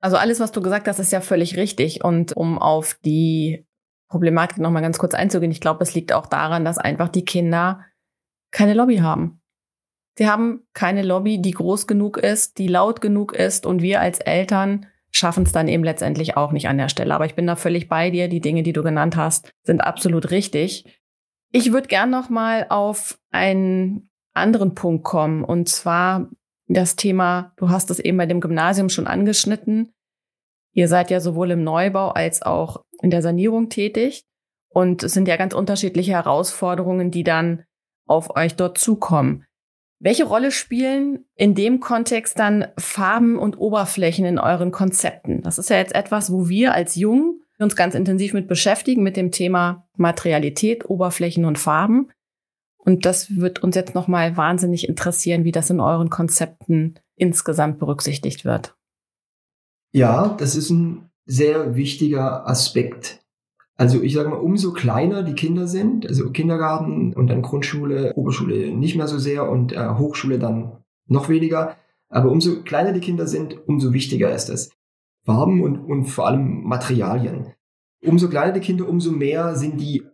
Also 0.00 0.16
alles, 0.16 0.38
was 0.38 0.52
du 0.52 0.60
gesagt 0.60 0.86
hast, 0.86 0.98
ist 0.98 1.12
ja 1.12 1.22
völlig 1.22 1.56
richtig. 1.56 2.04
Und 2.04 2.36
um 2.36 2.58
auf 2.58 2.98
die 3.04 3.66
Problematik 4.08 4.58
nochmal 4.58 4.82
ganz 4.82 4.98
kurz 4.98 5.14
einzugehen, 5.14 5.50
ich 5.50 5.62
glaube, 5.62 5.82
es 5.82 5.94
liegt 5.94 6.12
auch 6.12 6.26
daran, 6.26 6.64
dass 6.64 6.76
einfach 6.78 7.08
die 7.08 7.24
Kinder 7.24 7.80
keine 8.54 8.72
Lobby 8.72 8.98
haben. 8.98 9.42
Sie 10.16 10.28
haben 10.28 10.66
keine 10.72 11.02
Lobby, 11.02 11.42
die 11.42 11.50
groß 11.50 11.86
genug 11.86 12.16
ist, 12.16 12.58
die 12.58 12.68
laut 12.68 13.00
genug 13.00 13.34
ist 13.34 13.66
und 13.66 13.82
wir 13.82 14.00
als 14.00 14.20
Eltern 14.20 14.86
schaffen 15.10 15.44
es 15.44 15.52
dann 15.52 15.68
eben 15.68 15.84
letztendlich 15.84 16.36
auch 16.36 16.52
nicht 16.52 16.68
an 16.68 16.78
der 16.78 16.88
Stelle. 16.88 17.14
Aber 17.14 17.26
ich 17.26 17.34
bin 17.34 17.46
da 17.46 17.56
völlig 17.56 17.88
bei 17.88 18.10
dir. 18.10 18.28
Die 18.28 18.40
Dinge, 18.40 18.62
die 18.62 18.72
du 18.72 18.82
genannt 18.82 19.16
hast, 19.16 19.52
sind 19.62 19.80
absolut 19.80 20.30
richtig. 20.30 21.00
Ich 21.50 21.72
würde 21.72 21.88
gern 21.88 22.10
noch 22.10 22.30
mal 22.30 22.66
auf 22.68 23.18
einen 23.30 24.08
anderen 24.32 24.74
Punkt 24.74 25.04
kommen 25.04 25.44
und 25.44 25.68
zwar 25.68 26.30
das 26.66 26.96
Thema, 26.96 27.52
du 27.56 27.68
hast 27.68 27.90
es 27.90 27.98
eben 27.98 28.16
bei 28.16 28.26
dem 28.26 28.40
Gymnasium 28.40 28.88
schon 28.88 29.06
angeschnitten. 29.06 29.92
Ihr 30.72 30.88
seid 30.88 31.10
ja 31.10 31.20
sowohl 31.20 31.50
im 31.50 31.62
Neubau 31.62 32.08
als 32.08 32.42
auch 32.42 32.84
in 33.02 33.10
der 33.10 33.22
Sanierung 33.22 33.68
tätig. 33.68 34.24
Und 34.68 35.02
es 35.04 35.12
sind 35.12 35.28
ja 35.28 35.36
ganz 35.36 35.54
unterschiedliche 35.54 36.12
Herausforderungen, 36.12 37.10
die 37.12 37.22
dann 37.22 37.64
auf 38.06 38.36
euch 38.36 38.56
dort 38.56 38.78
zukommen. 38.78 39.44
Welche 40.00 40.24
Rolle 40.24 40.50
spielen 40.50 41.24
in 41.34 41.54
dem 41.54 41.80
Kontext 41.80 42.38
dann 42.38 42.66
Farben 42.76 43.38
und 43.38 43.58
Oberflächen 43.58 44.26
in 44.26 44.38
euren 44.38 44.70
Konzepten? 44.70 45.40
Das 45.42 45.58
ist 45.58 45.70
ja 45.70 45.76
jetzt 45.76 45.94
etwas, 45.94 46.30
wo 46.30 46.48
wir 46.48 46.74
als 46.74 46.94
Jung 46.96 47.40
uns 47.58 47.76
ganz 47.76 47.94
intensiv 47.94 48.34
mit 48.34 48.48
beschäftigen, 48.48 49.02
mit 49.02 49.16
dem 49.16 49.30
Thema 49.30 49.88
Materialität, 49.96 50.88
Oberflächen 50.88 51.44
und 51.44 51.58
Farben. 51.58 52.10
Und 52.76 53.06
das 53.06 53.36
wird 53.36 53.62
uns 53.62 53.76
jetzt 53.76 53.94
nochmal 53.94 54.36
wahnsinnig 54.36 54.88
interessieren, 54.88 55.44
wie 55.44 55.52
das 55.52 55.70
in 55.70 55.80
euren 55.80 56.10
Konzepten 56.10 56.96
insgesamt 57.16 57.78
berücksichtigt 57.78 58.44
wird. 58.44 58.76
Ja, 59.92 60.34
das 60.38 60.56
ist 60.56 60.70
ein 60.70 61.10
sehr 61.24 61.76
wichtiger 61.76 62.46
Aspekt. 62.46 63.23
Also 63.76 64.02
ich 64.02 64.14
sage 64.14 64.28
mal, 64.28 64.36
umso 64.36 64.72
kleiner 64.72 65.22
die 65.22 65.34
Kinder 65.34 65.66
sind, 65.66 66.06
also 66.06 66.30
Kindergarten 66.30 67.12
und 67.12 67.26
dann 67.26 67.42
Grundschule, 67.42 68.14
Oberschule 68.14 68.72
nicht 68.72 68.96
mehr 68.96 69.08
so 69.08 69.18
sehr 69.18 69.48
und 69.50 69.72
äh, 69.72 69.88
Hochschule 69.98 70.38
dann 70.38 70.84
noch 71.06 71.28
weniger. 71.28 71.76
Aber 72.08 72.30
umso 72.30 72.62
kleiner 72.62 72.92
die 72.92 73.00
Kinder 73.00 73.26
sind, 73.26 73.66
umso 73.66 73.92
wichtiger 73.92 74.32
ist 74.32 74.48
es. 74.48 74.70
Farben 75.24 75.62
und, 75.62 75.78
und 75.78 76.04
vor 76.04 76.26
allem 76.26 76.62
Materialien. 76.62 77.52
Umso 78.04 78.28
kleiner 78.28 78.52
die 78.52 78.60
Kinder, 78.60 78.88
umso 78.88 79.10
mehr 79.10 79.56
sind 79.56 79.80
die 79.80 80.04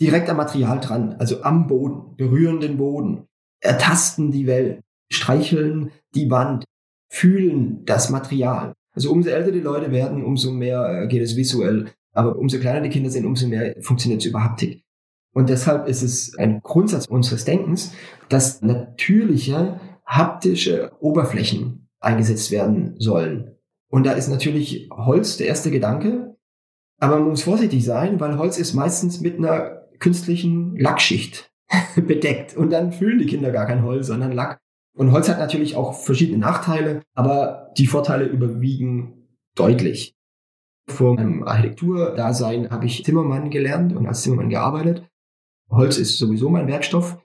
direkt 0.00 0.30
am 0.30 0.36
Material 0.36 0.80
dran, 0.80 1.16
also 1.18 1.42
am 1.42 1.66
Boden, 1.66 2.16
berühren 2.16 2.60
den 2.60 2.76
Boden, 2.76 3.26
ertasten 3.60 4.30
die 4.30 4.46
Welt, 4.46 4.82
streicheln 5.10 5.90
die 6.14 6.30
Wand, 6.30 6.64
fühlen 7.08 7.84
das 7.84 8.10
Material. 8.10 8.74
Also 8.92 9.10
umso 9.10 9.30
älter 9.30 9.52
die 9.52 9.60
Leute 9.60 9.90
werden, 9.90 10.24
umso 10.24 10.52
mehr 10.52 11.02
äh, 11.02 11.06
geht 11.06 11.22
es 11.22 11.36
visuell. 11.36 11.90
Aber 12.16 12.36
umso 12.36 12.58
kleiner 12.58 12.80
die 12.80 12.88
Kinder 12.88 13.10
sind, 13.10 13.26
umso 13.26 13.46
mehr 13.46 13.76
funktioniert 13.80 14.22
es 14.22 14.26
über 14.26 14.42
Haptik. 14.42 14.82
Und 15.34 15.50
deshalb 15.50 15.86
ist 15.86 16.02
es 16.02 16.36
ein 16.38 16.60
Grundsatz 16.62 17.06
unseres 17.06 17.44
Denkens, 17.44 17.92
dass 18.30 18.62
natürliche 18.62 19.78
haptische 20.06 20.92
Oberflächen 21.00 21.90
eingesetzt 22.00 22.50
werden 22.50 22.94
sollen. 22.98 23.56
Und 23.90 24.06
da 24.06 24.12
ist 24.12 24.28
natürlich 24.28 24.88
Holz 24.90 25.36
der 25.36 25.48
erste 25.48 25.70
Gedanke. 25.70 26.36
Aber 26.98 27.18
man 27.18 27.28
muss 27.28 27.42
vorsichtig 27.42 27.84
sein, 27.84 28.18
weil 28.18 28.38
Holz 28.38 28.56
ist 28.56 28.72
meistens 28.72 29.20
mit 29.20 29.36
einer 29.36 29.82
künstlichen 29.98 30.74
Lackschicht 30.78 31.52
bedeckt. 31.96 32.56
Und 32.56 32.70
dann 32.70 32.92
fühlen 32.92 33.18
die 33.18 33.26
Kinder 33.26 33.50
gar 33.50 33.66
kein 33.66 33.82
Holz, 33.82 34.06
sondern 34.06 34.32
Lack. 34.32 34.56
Und 34.96 35.12
Holz 35.12 35.28
hat 35.28 35.38
natürlich 35.38 35.76
auch 35.76 35.92
verschiedene 35.92 36.38
Nachteile, 36.38 37.02
aber 37.14 37.74
die 37.76 37.86
Vorteile 37.86 38.24
überwiegen 38.24 39.28
deutlich. 39.54 40.15
Vor 40.88 41.14
meinem 41.14 41.42
Architekturdasein 41.42 42.70
habe 42.70 42.86
ich 42.86 43.04
Zimmermann 43.04 43.50
gelernt 43.50 43.94
und 43.94 44.06
als 44.06 44.22
Zimmermann 44.22 44.50
gearbeitet. 44.50 45.08
Holz 45.70 45.98
ist 45.98 46.18
sowieso 46.18 46.48
mein 46.48 46.68
Werkstoff. 46.68 47.18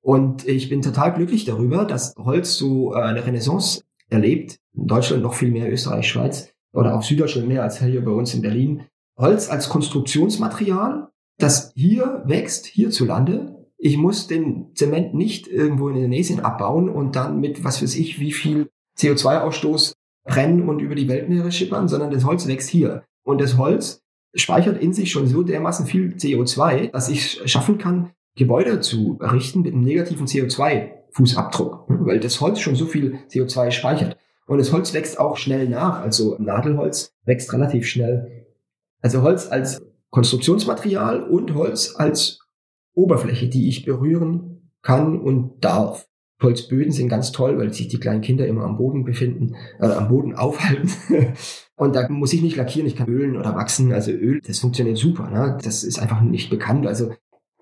Und 0.00 0.46
ich 0.46 0.68
bin 0.68 0.82
total 0.82 1.12
glücklich 1.12 1.44
darüber, 1.44 1.84
dass 1.84 2.14
Holz 2.16 2.56
so 2.56 2.94
äh, 2.94 3.02
eine 3.02 3.26
Renaissance 3.26 3.82
erlebt. 4.08 4.58
In 4.74 4.86
Deutschland 4.86 5.22
noch 5.22 5.34
viel 5.34 5.50
mehr, 5.50 5.70
Österreich, 5.70 6.08
Schweiz 6.08 6.54
oder 6.72 6.94
auch 6.94 7.02
Süddeutschland 7.02 7.48
mehr 7.48 7.62
als 7.62 7.82
hier 7.82 8.04
bei 8.04 8.12
uns 8.12 8.32
in 8.34 8.42
Berlin. 8.42 8.84
Holz 9.18 9.50
als 9.50 9.68
Konstruktionsmaterial, 9.68 11.08
das 11.38 11.72
hier 11.74 12.22
wächst, 12.24 12.66
hierzulande. 12.66 13.66
Ich 13.76 13.96
muss 13.96 14.28
den 14.28 14.74
Zement 14.74 15.14
nicht 15.14 15.48
irgendwo 15.48 15.88
in 15.88 15.96
Indonesien 15.96 16.40
abbauen 16.40 16.88
und 16.88 17.16
dann 17.16 17.40
mit, 17.40 17.64
was 17.64 17.82
weiß 17.82 17.96
ich, 17.96 18.20
wie 18.20 18.32
viel 18.32 18.70
CO2-Ausstoß 18.98 19.94
brennen 20.24 20.68
und 20.68 20.80
über 20.80 20.94
die 20.94 21.08
Weltmeere 21.08 21.50
schippern, 21.50 21.88
sondern 21.88 22.10
das 22.10 22.24
Holz 22.24 22.46
wächst 22.46 22.68
hier. 22.68 23.04
Und 23.28 23.42
das 23.42 23.58
Holz 23.58 24.00
speichert 24.34 24.80
in 24.80 24.94
sich 24.94 25.10
schon 25.10 25.26
so 25.26 25.42
dermaßen 25.42 25.84
viel 25.84 26.14
CO2, 26.14 26.92
dass 26.92 27.10
ich 27.10 27.42
schaffen 27.44 27.76
kann, 27.76 28.12
Gebäude 28.36 28.80
zu 28.80 29.18
errichten 29.20 29.60
mit 29.60 29.74
einem 29.74 29.84
negativen 29.84 30.26
CO2-Fußabdruck, 30.26 31.84
weil 32.06 32.20
das 32.20 32.40
Holz 32.40 32.58
schon 32.58 32.74
so 32.74 32.86
viel 32.86 33.18
CO2 33.30 33.70
speichert. 33.70 34.16
Und 34.46 34.56
das 34.56 34.72
Holz 34.72 34.94
wächst 34.94 35.20
auch 35.20 35.36
schnell 35.36 35.68
nach, 35.68 36.00
also 36.00 36.36
Nadelholz 36.38 37.12
wächst 37.26 37.52
relativ 37.52 37.86
schnell. 37.86 38.46
Also 39.02 39.20
Holz 39.20 39.46
als 39.50 39.82
Konstruktionsmaterial 40.08 41.22
und 41.22 41.52
Holz 41.54 41.96
als 41.96 42.38
Oberfläche, 42.94 43.48
die 43.48 43.68
ich 43.68 43.84
berühren 43.84 44.70
kann 44.80 45.20
und 45.20 45.62
darf. 45.62 46.08
Holzböden 46.42 46.92
sind 46.92 47.10
ganz 47.10 47.30
toll, 47.32 47.58
weil 47.58 47.74
sich 47.74 47.88
die 47.88 48.00
kleinen 48.00 48.22
Kinder 48.22 48.46
immer 48.46 48.64
am 48.64 48.78
Boden 48.78 49.04
befinden, 49.04 49.54
äh, 49.80 49.86
am 49.86 50.08
Boden 50.08 50.34
aufhalten. 50.34 50.90
und 51.78 51.94
da 51.94 52.08
muss 52.08 52.32
ich 52.32 52.42
nicht 52.42 52.56
lackieren, 52.56 52.88
ich 52.88 52.96
kann 52.96 53.08
ölen 53.08 53.36
oder 53.36 53.54
wachsen. 53.54 53.92
Also 53.92 54.10
Öl, 54.10 54.40
das 54.44 54.58
funktioniert 54.58 54.98
super. 54.98 55.30
Ne? 55.30 55.56
Das 55.62 55.84
ist 55.84 56.00
einfach 56.00 56.20
nicht 56.20 56.50
bekannt. 56.50 56.86
Also 56.86 57.12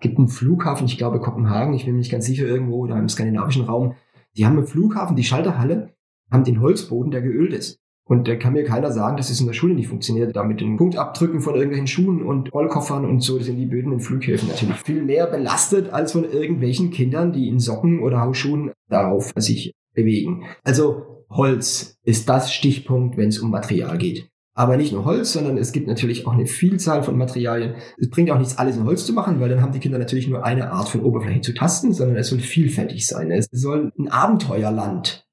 gibt 0.01 0.17
einen 0.17 0.29
Flughafen, 0.29 0.87
ich 0.87 0.97
glaube 0.97 1.21
Kopenhagen, 1.21 1.75
ich 1.75 1.85
bin 1.85 1.95
mir 1.95 1.99
nicht 1.99 2.11
ganz 2.11 2.25
sicher, 2.25 2.47
irgendwo 2.47 2.87
da 2.87 2.99
im 2.99 3.11
skandinavischen 3.11 3.65
Raum. 3.65 3.95
Die 4.37 4.47
haben 4.47 4.57
einen 4.57 4.67
Flughafen, 4.67 5.17
die 5.17 5.25
Schalterhalle, 5.25 5.95
haben 6.31 6.45
den 6.45 6.63
Holzboden, 6.63 7.11
der 7.11 7.21
geölt 7.21 7.53
ist. 7.53 7.79
Und 8.09 8.27
da 8.27 8.37
kann 8.37 8.55
mir 8.55 8.65
keiner 8.65 8.91
sagen, 8.91 9.19
dass 9.19 9.29
es 9.29 9.41
in 9.41 9.47
der 9.47 9.53
Schule 9.53 9.75
nicht 9.75 9.89
funktioniert. 9.89 10.35
Da 10.35 10.45
mit 10.45 10.63
den 10.63 10.79
Punktabdrücken 10.79 11.41
von 11.41 11.55
irgendwelchen 11.55 11.89
Schuhen 11.89 12.23
und 12.23 12.55
Rollkoffern 12.55 13.05
und 13.05 13.21
so 13.21 13.39
sind 13.39 13.59
die 13.59 13.67
Böden 13.67 13.93
in 13.93 14.01
Flughäfen 14.01 14.49
natürlich 14.49 14.77
viel 14.77 15.03
mehr 15.03 15.27
belastet 15.27 15.91
als 15.93 16.13
von 16.13 16.25
irgendwelchen 16.25 16.91
Kindern, 16.91 17.33
die 17.33 17.49
in 17.49 17.59
Socken 17.59 18.01
oder 18.01 18.23
Hausschuhen 18.23 18.73
darauf 18.89 19.33
sich 19.37 19.75
bewegen. 19.93 20.45
Also 20.63 21.16
Holz 21.29 21.99
ist 22.03 22.29
das 22.29 22.53
Stichpunkt, 22.53 23.17
wenn 23.17 23.29
es 23.29 23.39
um 23.39 23.51
Material 23.51 23.99
geht. 23.99 24.29
Aber 24.55 24.77
nicht 24.79 24.93
nur 24.93 25.05
Holz, 25.05 25.33
sondern 25.33 25.59
es 25.59 25.73
gibt 25.73 25.87
natürlich 25.87 26.27
auch 26.27 26.33
eine 26.33 26.47
Vielzahl 26.47 27.03
von 27.03 27.19
Materialien. 27.19 27.75
Es 27.99 28.09
bringt 28.09 28.31
auch 28.31 28.39
nichts, 28.39 28.57
alles 28.57 28.77
in 28.77 28.85
Holz 28.85 29.05
zu 29.05 29.13
machen, 29.13 29.39
weil 29.39 29.51
dann 29.51 29.61
haben 29.61 29.73
die 29.73 29.81
Kinder 29.81 29.99
natürlich 29.99 30.29
nur 30.29 30.45
eine 30.45 30.71
Art 30.71 30.89
von 30.89 31.03
Oberfläche 31.03 31.43
zu 31.43 31.53
tasten, 31.53 31.93
sondern 31.93 32.17
es 32.17 32.29
soll 32.29 32.39
vielfältig 32.39 33.07
sein. 33.07 33.31
Es 33.31 33.49
soll 33.53 33.93
ein 33.99 34.09
Abenteuerland 34.09 35.27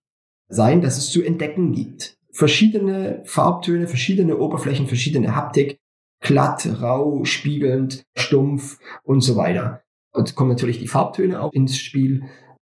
sein, 0.49 0.81
das 0.81 0.97
es 0.97 1.09
zu 1.09 1.23
entdecken 1.23 1.71
gibt 1.71 2.17
verschiedene 2.33 3.21
Farbtöne, 3.25 3.87
verschiedene 3.87 4.37
Oberflächen, 4.37 4.87
verschiedene 4.87 5.35
Haptik, 5.35 5.79
glatt, 6.19 6.67
rau, 6.81 7.23
spiegelnd, 7.23 8.03
stumpf 8.17 8.79
und 9.03 9.21
so 9.21 9.35
weiter. 9.35 9.83
Und 10.11 10.35
kommen 10.35 10.49
natürlich 10.49 10.79
die 10.79 10.87
Farbtöne 10.87 11.41
auch 11.41 11.53
ins 11.53 11.77
Spiel. 11.77 12.23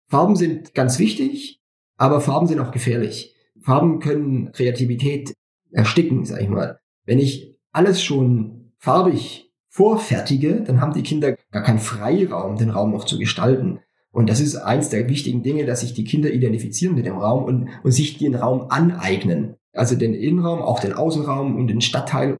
Farben 0.09 0.35
sind 0.35 0.73
ganz 0.73 0.99
wichtig, 0.99 1.60
aber 2.01 2.19
Farben 2.19 2.47
sind 2.47 2.59
auch 2.59 2.71
gefährlich. 2.71 3.35
Farben 3.61 3.99
können 3.99 4.51
Kreativität 4.53 5.35
ersticken, 5.71 6.25
sag 6.25 6.41
ich 6.41 6.49
mal. 6.49 6.79
Wenn 7.05 7.19
ich 7.19 7.59
alles 7.71 8.01
schon 8.01 8.71
farbig 8.79 9.51
vorfertige, 9.69 10.61
dann 10.61 10.81
haben 10.81 10.93
die 10.93 11.03
Kinder 11.03 11.35
gar 11.51 11.61
keinen 11.61 11.77
Freiraum, 11.77 12.57
den 12.57 12.71
Raum 12.71 12.89
noch 12.91 13.05
zu 13.05 13.19
gestalten. 13.19 13.81
Und 14.11 14.31
das 14.31 14.39
ist 14.39 14.55
eins 14.55 14.89
der 14.89 15.07
wichtigen 15.09 15.43
Dinge, 15.43 15.67
dass 15.67 15.81
sich 15.81 15.93
die 15.93 16.03
Kinder 16.03 16.33
identifizieren 16.33 16.95
mit 16.95 17.05
dem 17.05 17.17
Raum 17.17 17.43
und, 17.43 17.69
und 17.83 17.91
sich 17.91 18.17
den 18.17 18.33
Raum 18.33 18.65
aneignen. 18.69 19.57
Also 19.71 19.95
den 19.95 20.15
Innenraum, 20.15 20.63
auch 20.63 20.79
den 20.79 20.93
Außenraum 20.93 21.55
und 21.55 21.67
den 21.67 21.81
Stadtteil. 21.81 22.35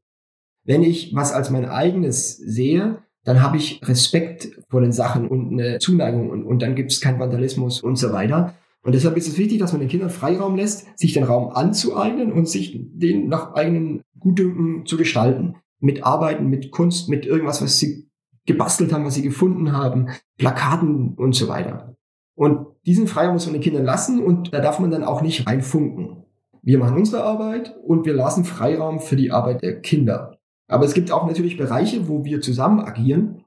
Wenn 0.64 0.82
ich 0.82 1.14
was 1.14 1.32
als 1.32 1.50
mein 1.50 1.66
eigenes 1.66 2.36
sehe, 2.36 2.98
dann 3.22 3.40
habe 3.42 3.58
ich 3.58 3.80
Respekt 3.84 4.60
vor 4.68 4.80
den 4.80 4.90
Sachen 4.90 5.28
und 5.28 5.52
eine 5.52 5.78
Zuneigung 5.78 6.30
und, 6.30 6.42
und 6.42 6.60
dann 6.60 6.74
gibt 6.74 6.90
es 6.90 7.00
keinen 7.00 7.20
Vandalismus 7.20 7.80
und 7.80 7.94
so 7.94 8.12
weiter. 8.12 8.54
Und 8.84 8.94
deshalb 8.94 9.16
ist 9.16 9.28
es 9.28 9.38
wichtig, 9.38 9.58
dass 9.58 9.72
man 9.72 9.80
den 9.80 9.88
Kindern 9.88 10.10
Freiraum 10.10 10.56
lässt, 10.56 10.86
sich 10.98 11.12
den 11.12 11.24
Raum 11.24 11.50
anzueignen 11.50 12.32
und 12.32 12.48
sich 12.48 12.76
den 12.92 13.28
nach 13.28 13.54
eigenen 13.54 14.02
Gutdünken 14.18 14.86
zu 14.86 14.96
gestalten. 14.96 15.56
Mit 15.78 16.04
Arbeiten, 16.04 16.48
mit 16.48 16.70
Kunst, 16.70 17.08
mit 17.08 17.26
irgendwas, 17.26 17.62
was 17.62 17.78
sie 17.78 18.08
gebastelt 18.46 18.92
haben, 18.92 19.04
was 19.04 19.14
sie 19.14 19.22
gefunden 19.22 19.72
haben, 19.72 20.08
Plakaten 20.36 21.14
und 21.14 21.34
so 21.34 21.48
weiter. 21.48 21.96
Und 22.34 22.66
diesen 22.86 23.06
Freiraum 23.06 23.34
muss 23.34 23.46
man 23.46 23.54
den 23.54 23.62
Kindern 23.62 23.84
lassen 23.84 24.22
und 24.22 24.52
da 24.52 24.60
darf 24.60 24.80
man 24.80 24.90
dann 24.90 25.04
auch 25.04 25.22
nicht 25.22 25.46
reinfunken. 25.46 26.24
Wir 26.62 26.78
machen 26.78 26.96
unsere 26.96 27.24
Arbeit 27.24 27.76
und 27.84 28.04
wir 28.06 28.14
lassen 28.14 28.44
Freiraum 28.44 29.00
für 29.00 29.16
die 29.16 29.30
Arbeit 29.30 29.62
der 29.62 29.80
Kinder. 29.80 30.38
Aber 30.68 30.84
es 30.84 30.94
gibt 30.94 31.12
auch 31.12 31.26
natürlich 31.26 31.56
Bereiche, 31.56 32.08
wo 32.08 32.24
wir 32.24 32.40
zusammen 32.40 32.80
agieren. 32.80 33.44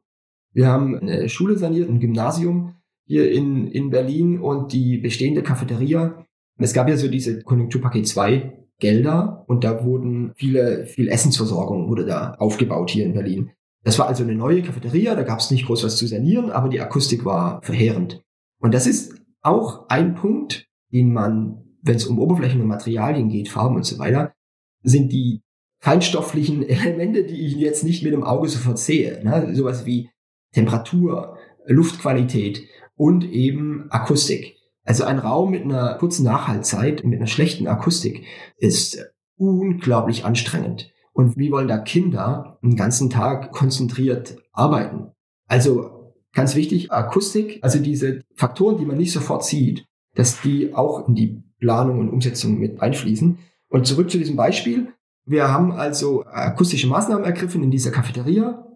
Wir 0.53 0.67
haben 0.67 0.95
eine 0.97 1.27
Schule 1.27 1.57
saniert, 1.57 1.89
ein 1.89 1.99
Gymnasium 1.99 2.75
hier 3.05 3.31
in, 3.31 3.67
in 3.67 3.89
Berlin 3.89 4.39
und 4.39 4.73
die 4.73 4.97
bestehende 4.97 5.43
Cafeteria. 5.43 6.25
Es 6.57 6.73
gab 6.73 6.87
ja 6.89 6.97
so 6.97 7.07
diese 7.07 7.41
Konjunkturpaket 7.43 8.07
2 8.07 8.65
Gelder 8.79 9.45
und 9.47 9.63
da 9.63 9.85
wurden 9.85 10.33
viele, 10.35 10.85
viel 10.85 11.07
Essensversorgung 11.07 11.89
wurde 11.89 12.05
da 12.05 12.35
aufgebaut 12.39 12.89
hier 12.89 13.05
in 13.05 13.13
Berlin. 13.13 13.51
Das 13.83 13.99
war 13.99 14.07
also 14.07 14.23
eine 14.23 14.35
neue 14.35 14.63
Cafeteria, 14.63 15.15
da 15.15 15.23
gab 15.23 15.39
es 15.39 15.51
nicht 15.51 15.65
groß 15.67 15.83
was 15.83 15.97
zu 15.97 16.07
sanieren, 16.07 16.49
aber 16.49 16.69
die 16.69 16.81
Akustik 16.81 17.23
war 17.23 17.61
verheerend. 17.61 18.23
Und 18.59 18.73
das 18.73 18.87
ist 18.87 19.21
auch 19.41 19.87
ein 19.89 20.15
Punkt, 20.15 20.67
den 20.91 21.13
man, 21.13 21.63
wenn 21.83 21.95
es 21.95 22.07
um 22.07 22.19
Oberflächen 22.19 22.61
und 22.61 22.67
Materialien 22.67 23.29
geht, 23.29 23.47
Farben 23.47 23.75
und 23.75 23.85
so 23.85 23.99
weiter, 23.99 24.33
sind 24.81 25.11
die 25.11 25.41
feinstofflichen 25.79 26.63
Elemente, 26.67 27.23
die 27.25 27.45
ich 27.45 27.55
jetzt 27.55 27.83
nicht 27.83 28.03
mit 28.03 28.13
dem 28.13 28.23
Auge 28.23 28.49
sofort 28.49 28.79
sehe. 28.79 29.23
Ne? 29.23 29.55
Sowas 29.55 29.85
wie 29.85 30.09
Temperatur, 30.53 31.37
Luftqualität 31.67 32.63
und 32.95 33.23
eben 33.25 33.87
Akustik. 33.89 34.55
Also 34.83 35.03
ein 35.03 35.19
Raum 35.19 35.51
mit 35.51 35.63
einer 35.63 35.95
kurzen 35.95 36.23
Nachhaltzeit, 36.23 37.03
mit 37.03 37.19
einer 37.19 37.27
schlechten 37.27 37.67
Akustik 37.67 38.25
ist 38.57 39.03
unglaublich 39.37 40.25
anstrengend. 40.25 40.91
Und 41.11 41.37
wie 41.37 41.51
wollen 41.51 41.67
da 41.67 41.77
Kinder 41.77 42.59
einen 42.61 42.75
ganzen 42.75 43.09
Tag 43.09 43.51
konzentriert 43.51 44.37
arbeiten? 44.51 45.11
Also 45.47 46.13
ganz 46.33 46.55
wichtig, 46.55 46.91
Akustik, 46.91 47.59
also 47.61 47.79
diese 47.79 48.21
Faktoren, 48.35 48.77
die 48.77 48.85
man 48.85 48.97
nicht 48.97 49.11
sofort 49.11 49.43
sieht, 49.43 49.85
dass 50.13 50.41
die 50.41 50.73
auch 50.73 51.07
in 51.07 51.15
die 51.15 51.43
Planung 51.59 51.99
und 51.99 52.09
Umsetzung 52.09 52.59
mit 52.59 52.81
einfließen. 52.81 53.39
Und 53.69 53.87
zurück 53.87 54.11
zu 54.11 54.17
diesem 54.17 54.35
Beispiel. 54.35 54.93
Wir 55.25 55.51
haben 55.51 55.71
also 55.71 56.23
akustische 56.25 56.87
Maßnahmen 56.87 57.25
ergriffen 57.25 57.63
in 57.63 57.71
dieser 57.71 57.91
Cafeteria 57.91 58.67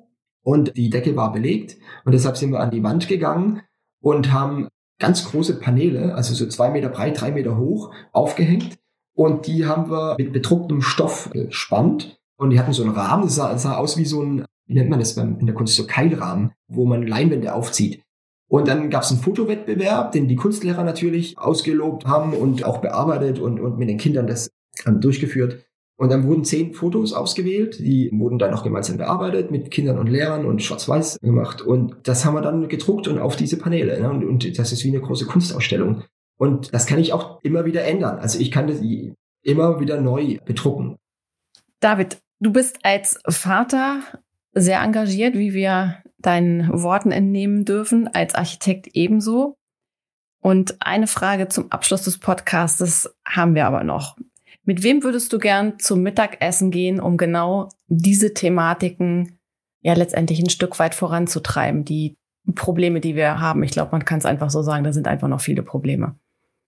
und 0.41 0.75
die 0.75 0.89
Decke 0.89 1.15
war 1.15 1.31
belegt 1.31 1.77
und 2.05 2.13
deshalb 2.13 2.37
sind 2.37 2.51
wir 2.51 2.59
an 2.59 2.71
die 2.71 2.81
Wand 2.81 3.07
gegangen 3.07 3.61
und 4.01 4.31
haben 4.31 4.67
ganz 4.99 5.25
große 5.25 5.59
Paneele, 5.59 6.15
also 6.15 6.33
so 6.33 6.45
zwei 6.47 6.69
Meter 6.69 6.89
breit, 6.89 7.19
drei 7.19 7.31
Meter 7.31 7.57
hoch, 7.57 7.93
aufgehängt 8.11 8.77
und 9.13 9.47
die 9.47 9.65
haben 9.65 9.89
wir 9.89 10.15
mit 10.17 10.33
bedrucktem 10.33 10.81
Stoff 10.81 11.29
gespannt 11.31 12.19
und 12.37 12.51
die 12.51 12.59
hatten 12.59 12.73
so 12.73 12.83
einen 12.83 12.93
Rahmen, 12.93 13.23
das 13.23 13.35
sah, 13.35 13.57
sah 13.57 13.77
aus 13.77 13.97
wie 13.97 14.05
so 14.05 14.21
ein, 14.21 14.45
wie 14.65 14.73
nennt 14.73 14.89
man 14.89 14.99
das 14.99 15.17
in 15.17 15.45
der 15.45 15.55
Kunst, 15.55 15.75
so 15.75 15.85
Keilrahmen, 15.85 16.51
wo 16.67 16.85
man 16.85 17.05
Leinwände 17.05 17.53
aufzieht. 17.53 18.03
Und 18.49 18.67
dann 18.67 18.89
gab 18.89 19.03
es 19.03 19.11
einen 19.11 19.19
Fotowettbewerb, 19.19 20.11
den 20.11 20.27
die 20.27 20.35
Kunstlehrer 20.35 20.83
natürlich 20.83 21.37
ausgelobt 21.37 22.07
haben 22.07 22.33
und 22.33 22.63
auch 22.63 22.79
bearbeitet 22.79 23.39
und, 23.39 23.59
und 23.59 23.77
mit 23.77 23.89
den 23.89 23.97
Kindern 23.97 24.25
das 24.25 24.49
ähm, 24.85 25.01
durchgeführt. 25.01 25.65
Und 25.99 26.11
dann 26.11 26.25
wurden 26.25 26.45
zehn 26.45 26.73
Fotos 26.73 27.13
ausgewählt, 27.13 27.79
die 27.79 28.09
wurden 28.13 28.39
dann 28.39 28.53
auch 28.53 28.63
gemeinsam 28.63 28.97
bearbeitet 28.97 29.51
mit 29.51 29.69
Kindern 29.69 29.99
und 29.99 30.07
Lehrern 30.07 30.45
und 30.45 30.63
schwarz-weiß 30.63 31.19
gemacht. 31.19 31.61
Und 31.61 31.95
das 32.03 32.25
haben 32.25 32.35
wir 32.35 32.41
dann 32.41 32.69
gedruckt 32.69 33.07
und 33.07 33.19
auf 33.19 33.35
diese 33.35 33.57
Paneele. 33.57 33.99
Ne? 33.99 34.09
Und, 34.09 34.23
und 34.23 34.57
das 34.57 34.71
ist 34.71 34.83
wie 34.85 34.89
eine 34.89 35.01
große 35.01 35.25
Kunstausstellung. 35.25 36.03
Und 36.37 36.73
das 36.73 36.85
kann 36.85 36.99
ich 36.99 37.11
auch 37.11 37.41
immer 37.43 37.65
wieder 37.65 37.83
ändern. 37.83 38.17
Also 38.19 38.39
ich 38.39 38.49
kann 38.49 38.67
das 38.67 38.79
immer 39.43 39.81
wieder 39.81 39.99
neu 39.99 40.37
bedrucken. 40.45 40.95
David, 41.81 42.17
Du 42.41 42.53
bist 42.53 42.79
als 42.83 43.19
Vater 43.27 44.01
sehr 44.53 44.79
engagiert, 44.81 45.35
wie 45.35 45.53
wir 45.53 46.01
deinen 46.17 46.69
Worten 46.69 47.11
entnehmen 47.11 47.65
dürfen, 47.65 48.07
als 48.07 48.33
Architekt 48.33 48.87
ebenso. 48.93 49.57
Und 50.41 50.77
eine 50.79 51.07
Frage 51.07 51.49
zum 51.49 51.69
Abschluss 51.69 52.03
des 52.03 52.17
Podcasts 52.17 53.13
haben 53.27 53.55
wir 53.55 53.65
aber 53.67 53.83
noch. 53.83 54.15
Mit 54.69 54.83
wem 54.83 55.01
würdest 55.01 55.33
du 55.33 55.39
gern 55.39 55.79
zum 55.79 56.03
Mittagessen 56.03 56.69
gehen, 56.69 56.99
um 56.99 57.17
genau 57.17 57.69
diese 57.87 58.35
Thematiken 58.35 59.39
ja 59.81 59.95
letztendlich 59.95 60.39
ein 60.39 60.51
Stück 60.51 60.77
weit 60.77 60.93
voranzutreiben, 60.93 61.85
die 61.85 62.19
Probleme, 62.53 62.99
die 62.99 63.15
wir 63.15 63.39
haben? 63.39 63.63
Ich 63.63 63.71
glaube, 63.71 63.93
man 63.93 64.05
kann 64.05 64.19
es 64.19 64.25
einfach 64.25 64.51
so 64.51 64.61
sagen, 64.61 64.83
da 64.83 64.93
sind 64.93 65.07
einfach 65.07 65.27
noch 65.27 65.41
viele 65.41 65.63
Probleme. 65.63 66.19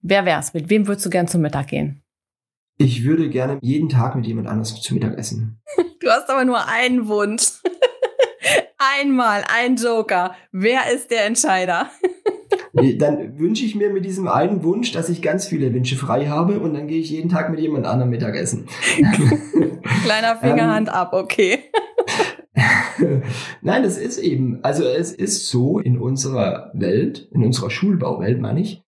Wer 0.02 0.26
wär's? 0.26 0.56
Mit 0.56 0.72
wem 0.72 0.88
würdest 0.88 1.06
du 1.06 1.12
gern 1.12 1.28
zum 1.28 1.42
Mittag 1.42 1.68
gehen? 1.68 2.02
Ich 2.80 3.04
würde 3.04 3.30
gerne 3.30 3.60
jeden 3.62 3.90
Tag 3.90 4.16
mit 4.16 4.26
jemand 4.26 4.48
anders 4.48 4.82
zu 4.82 4.96
Mittag 4.96 5.16
essen. 5.20 5.62
Du 6.00 6.10
hast 6.10 6.28
aber 6.32 6.44
nur 6.44 6.68
einen 6.68 7.08
Wunsch. 7.08 7.44
Einmal, 9.00 9.44
ein 9.56 9.76
Joker. 9.76 10.34
Wer 10.52 10.92
ist 10.92 11.12
der 11.12 11.28
Entscheider? 11.28 11.92
Dann 12.74 13.38
wünsche 13.38 13.66
ich 13.66 13.76
mir 13.76 13.90
mit 13.90 14.06
diesem 14.06 14.28
einen 14.28 14.64
Wunsch, 14.64 14.92
dass 14.92 15.10
ich 15.10 15.22
ganz 15.22 15.46
viele 15.46 15.74
Wünsche 15.74 15.96
frei 15.96 16.28
habe 16.28 16.60
und 16.60 16.74
dann 16.74 16.88
gehe 16.88 17.00
ich 17.00 17.10
jeden 17.10 17.30
Tag 17.30 17.50
mit 17.50 17.60
jemand 17.60 17.86
anderem 17.86 18.10
Mittagessen. 18.10 18.68
Kleiner 20.04 20.38
Fingerhand 20.38 20.88
ähm, 20.88 20.94
ab, 20.94 21.14
okay. 21.14 21.60
Nein, 23.62 23.84
das 23.84 23.98
ist 23.98 24.18
eben, 24.18 24.64
also 24.64 24.84
es 24.86 25.12
ist 25.12 25.48
so 25.48 25.80
in 25.80 26.00
unserer 26.00 26.72
Welt, 26.74 27.28
in 27.32 27.44
unserer 27.44 27.70
Schulbauwelt 27.70 28.40
meine 28.40 28.62
ich, 28.62 28.84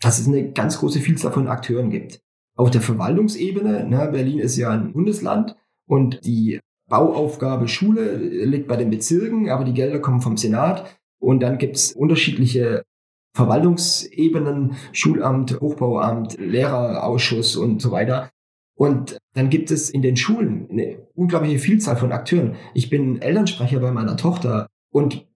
dass 0.00 0.18
es 0.18 0.26
eine 0.26 0.52
ganz 0.52 0.78
große 0.78 1.00
Vielzahl 1.00 1.32
von 1.32 1.48
Akteuren 1.48 1.90
gibt 1.90 2.20
auf 2.56 2.70
der 2.70 2.80
Verwaltungsebene. 2.80 3.88
Ne, 3.88 4.08
Berlin 4.12 4.38
ist 4.38 4.56
ja 4.56 4.70
ein 4.70 4.92
Bundesland 4.92 5.56
und 5.86 6.24
die 6.24 6.60
Bauaufgabe 6.88 7.68
Schule 7.68 8.16
liegt 8.16 8.66
bei 8.66 8.76
den 8.76 8.90
Bezirken, 8.90 9.50
aber 9.50 9.64
die 9.64 9.74
Gelder 9.74 10.00
kommen 10.00 10.20
vom 10.20 10.36
Senat. 10.36 10.98
Und 11.20 11.40
dann 11.40 11.58
gibt's 11.58 11.92
unterschiedliche 11.92 12.84
Verwaltungsebenen, 13.34 14.76
Schulamt, 14.92 15.60
Hochbauamt, 15.60 16.38
Lehrerausschuss 16.38 17.56
und 17.56 17.80
so 17.80 17.90
weiter. 17.90 18.30
Und 18.74 19.18
dann 19.34 19.50
gibt 19.50 19.70
es 19.70 19.90
in 19.90 20.02
den 20.02 20.16
Schulen 20.16 20.68
eine 20.70 21.06
unglaubliche 21.14 21.58
Vielzahl 21.58 21.96
von 21.96 22.12
Akteuren. 22.12 22.56
Ich 22.74 22.90
bin 22.90 23.20
Elternsprecher 23.20 23.80
bei 23.80 23.90
meiner 23.90 24.16
Tochter 24.16 24.68
und 24.90 25.26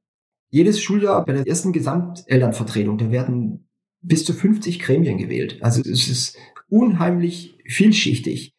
jedes 0.50 0.80
Schuljahr 0.80 1.24
bei 1.24 1.32
der 1.32 1.46
ersten 1.46 1.72
Gesamtelternvertretung, 1.72 2.98
da 2.98 3.10
werden 3.10 3.68
bis 4.02 4.24
zu 4.24 4.32
50 4.34 4.80
Gremien 4.80 5.16
gewählt. 5.16 5.58
Also 5.62 5.80
es 5.80 6.08
ist 6.08 6.36
unheimlich 6.68 7.58
vielschichtig. 7.66 8.54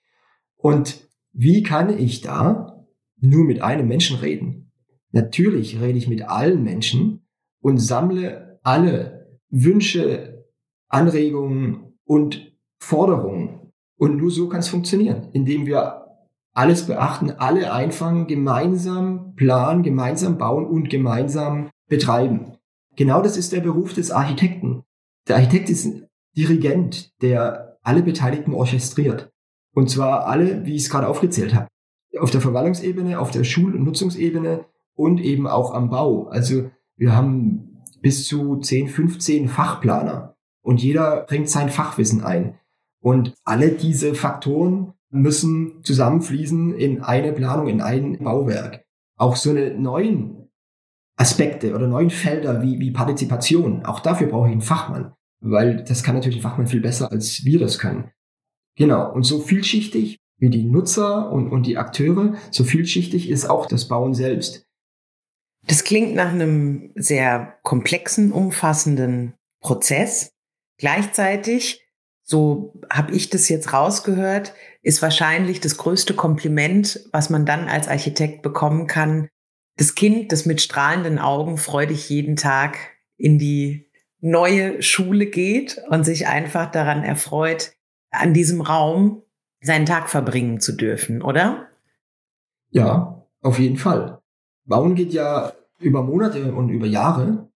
Und 0.58 1.08
wie 1.34 1.64
kann 1.64 1.98
ich 1.98 2.22
da 2.22 2.86
nur 3.20 3.46
mit 3.46 3.62
einem 3.62 3.88
Menschen 3.88 4.18
reden? 4.18 4.72
Natürlich 5.12 5.80
rede 5.80 5.98
ich 5.98 6.08
mit 6.08 6.24
allen 6.24 6.64
Menschen 6.64 7.28
und 7.62 7.78
sammle 7.78 8.60
alle 8.64 9.23
Wünsche, 9.54 10.46
Anregungen 10.90 11.94
und 12.06 12.54
Forderungen. 12.80 13.72
Und 13.98 14.18
nur 14.18 14.32
so 14.32 14.50
kann 14.50 14.62
es 14.62 14.68
funktionieren, 14.68 15.30
indem 15.32 15.68
wir 15.68 16.08
alles 16.54 16.88
beachten, 16.88 17.32
alle 17.32 17.72
einfangen, 17.72 18.26
gemeinsam 18.28 19.36
planen, 19.36 19.84
gemeinsam 19.84 20.38
bauen 20.38 20.66
und 20.66 20.90
gemeinsam 20.90 21.70
betreiben. 21.88 22.58
Genau 22.96 23.22
das 23.22 23.38
ist 23.38 23.54
der 23.54 23.62
Beruf 23.62 23.94
des 23.94 24.12
Architekten. 24.12 24.84
Der 25.28 25.38
Architekt 25.38 25.70
ist 25.70 25.86
ein 25.86 26.08
Dirigent, 26.36 27.12
der 27.22 27.78
alle 27.84 28.02
Beteiligten 28.02 28.56
orchestriert. 28.56 29.32
Und 29.76 29.90
zwar 29.90 30.26
alle, 30.26 30.66
wie 30.66 30.76
ich 30.76 30.84
es 30.84 30.90
gerade 30.90 31.08
aufgezählt 31.08 31.54
habe. 31.54 31.68
Auf 32.20 32.32
der 32.32 32.42
Verwaltungsebene, 32.42 33.20
auf 33.20 33.30
der 33.30 33.44
Schul- 33.44 33.76
und 33.76 33.84
Nutzungsebene 33.84 34.66
und 34.96 35.22
eben 35.22 35.46
auch 35.46 35.74
am 35.74 35.92
Bau. 35.92 36.28
Also 36.28 36.72
wir 36.96 37.16
haben 37.16 37.73
bis 38.04 38.28
zu 38.28 38.58
10, 38.58 38.90
15 38.90 39.48
Fachplaner 39.48 40.36
und 40.62 40.84
jeder 40.84 41.22
bringt 41.22 41.50
sein 41.50 41.70
Fachwissen 41.70 42.24
ein. 42.24 42.60
Und 43.02 43.34
alle 43.44 43.72
diese 43.72 44.14
Faktoren 44.14 44.94
müssen 45.10 45.84
zusammenfließen 45.84 46.76
in 46.76 47.02
eine 47.02 47.34
Planung, 47.34 47.68
in 47.68 47.82
ein 47.82 48.20
Bauwerk. 48.20 48.86
Auch 49.18 49.36
so 49.36 49.50
eine 49.50 49.74
neuen 49.74 50.50
Aspekte 51.16 51.74
oder 51.76 51.88
neuen 51.88 52.10
Felder 52.10 52.62
wie, 52.62 52.80
wie 52.80 52.92
Partizipation, 52.92 53.86
auch 53.86 54.00
dafür 54.00 54.28
brauche 54.28 54.48
ich 54.48 54.54
einen 54.54 54.62
Fachmann, 54.62 55.14
weil 55.42 55.84
das 55.84 56.04
kann 56.04 56.16
natürlich 56.16 56.40
ein 56.40 56.42
Fachmann 56.42 56.68
viel 56.68 56.82
besser, 56.82 57.12
als 57.12 57.46
wir 57.46 57.60
das 57.60 57.78
können. 57.80 58.10
Genau, 58.76 59.14
und 59.14 59.24
so 59.24 59.40
vielschichtig 59.40 60.20
wie 60.40 60.50
die 60.50 60.64
Nutzer 60.64 61.32
und, 61.32 61.50
und 61.52 61.68
die 61.68 61.78
Akteure, 61.78 62.34
so 62.52 62.64
vielschichtig 62.64 63.30
ist 63.30 63.50
auch 63.50 63.68
das 63.68 63.88
Bauen 63.88 64.14
selbst. 64.14 64.66
Das 65.68 65.84
klingt 65.84 66.16
nach 66.16 66.30
einem 66.30 66.92
sehr 66.96 67.58
komplexen, 67.64 68.32
umfassenden 68.32 69.34
Prozess. 69.62 70.32
Gleichzeitig, 70.78 71.82
so 72.24 72.74
habe 72.92 73.14
ich 73.14 73.30
das 73.30 73.48
jetzt 73.50 73.74
rausgehört, 73.74 74.54
ist 74.82 75.02
wahrscheinlich 75.02 75.62
das 75.62 75.78
größte 75.78 76.14
Kompliment, 76.14 77.08
was 77.12 77.30
man 77.30 77.46
dann 77.46 77.68
als 77.70 77.88
Architekt 77.88 78.42
bekommen 78.42 78.88
kann. 78.88 79.30
Das 79.78 79.96
Kind, 79.96 80.32
das 80.32 80.46
mit 80.46 80.62
strahlenden 80.62 81.20
Augen 81.20 81.58
freudig 81.58 82.10
jeden 82.10 82.36
Tag 82.36 82.78
in 83.18 83.40
die 83.40 83.90
neue 84.20 84.82
Schule 84.82 85.26
geht 85.26 85.82
und 85.90 86.04
sich 86.04 86.28
einfach 86.28 86.72
daran 86.72 87.04
erfreut, 87.04 87.74
an 88.12 88.34
diesem 88.34 88.62
Raum 88.62 89.24
seinen 89.62 89.86
Tag 89.86 90.10
verbringen 90.10 90.60
zu 90.60 90.74
dürfen, 90.74 91.22
oder? 91.22 91.70
Ja, 92.70 93.26
auf 93.42 93.60
jeden 93.60 93.78
Fall. 93.78 94.23
Bauen 94.66 94.96
geht 94.96 95.14
ja 95.14 95.54
über 95.80 96.04
Monate 96.04 96.54
und 96.54 96.70
über 96.70 96.86
Jahre. 96.86 97.50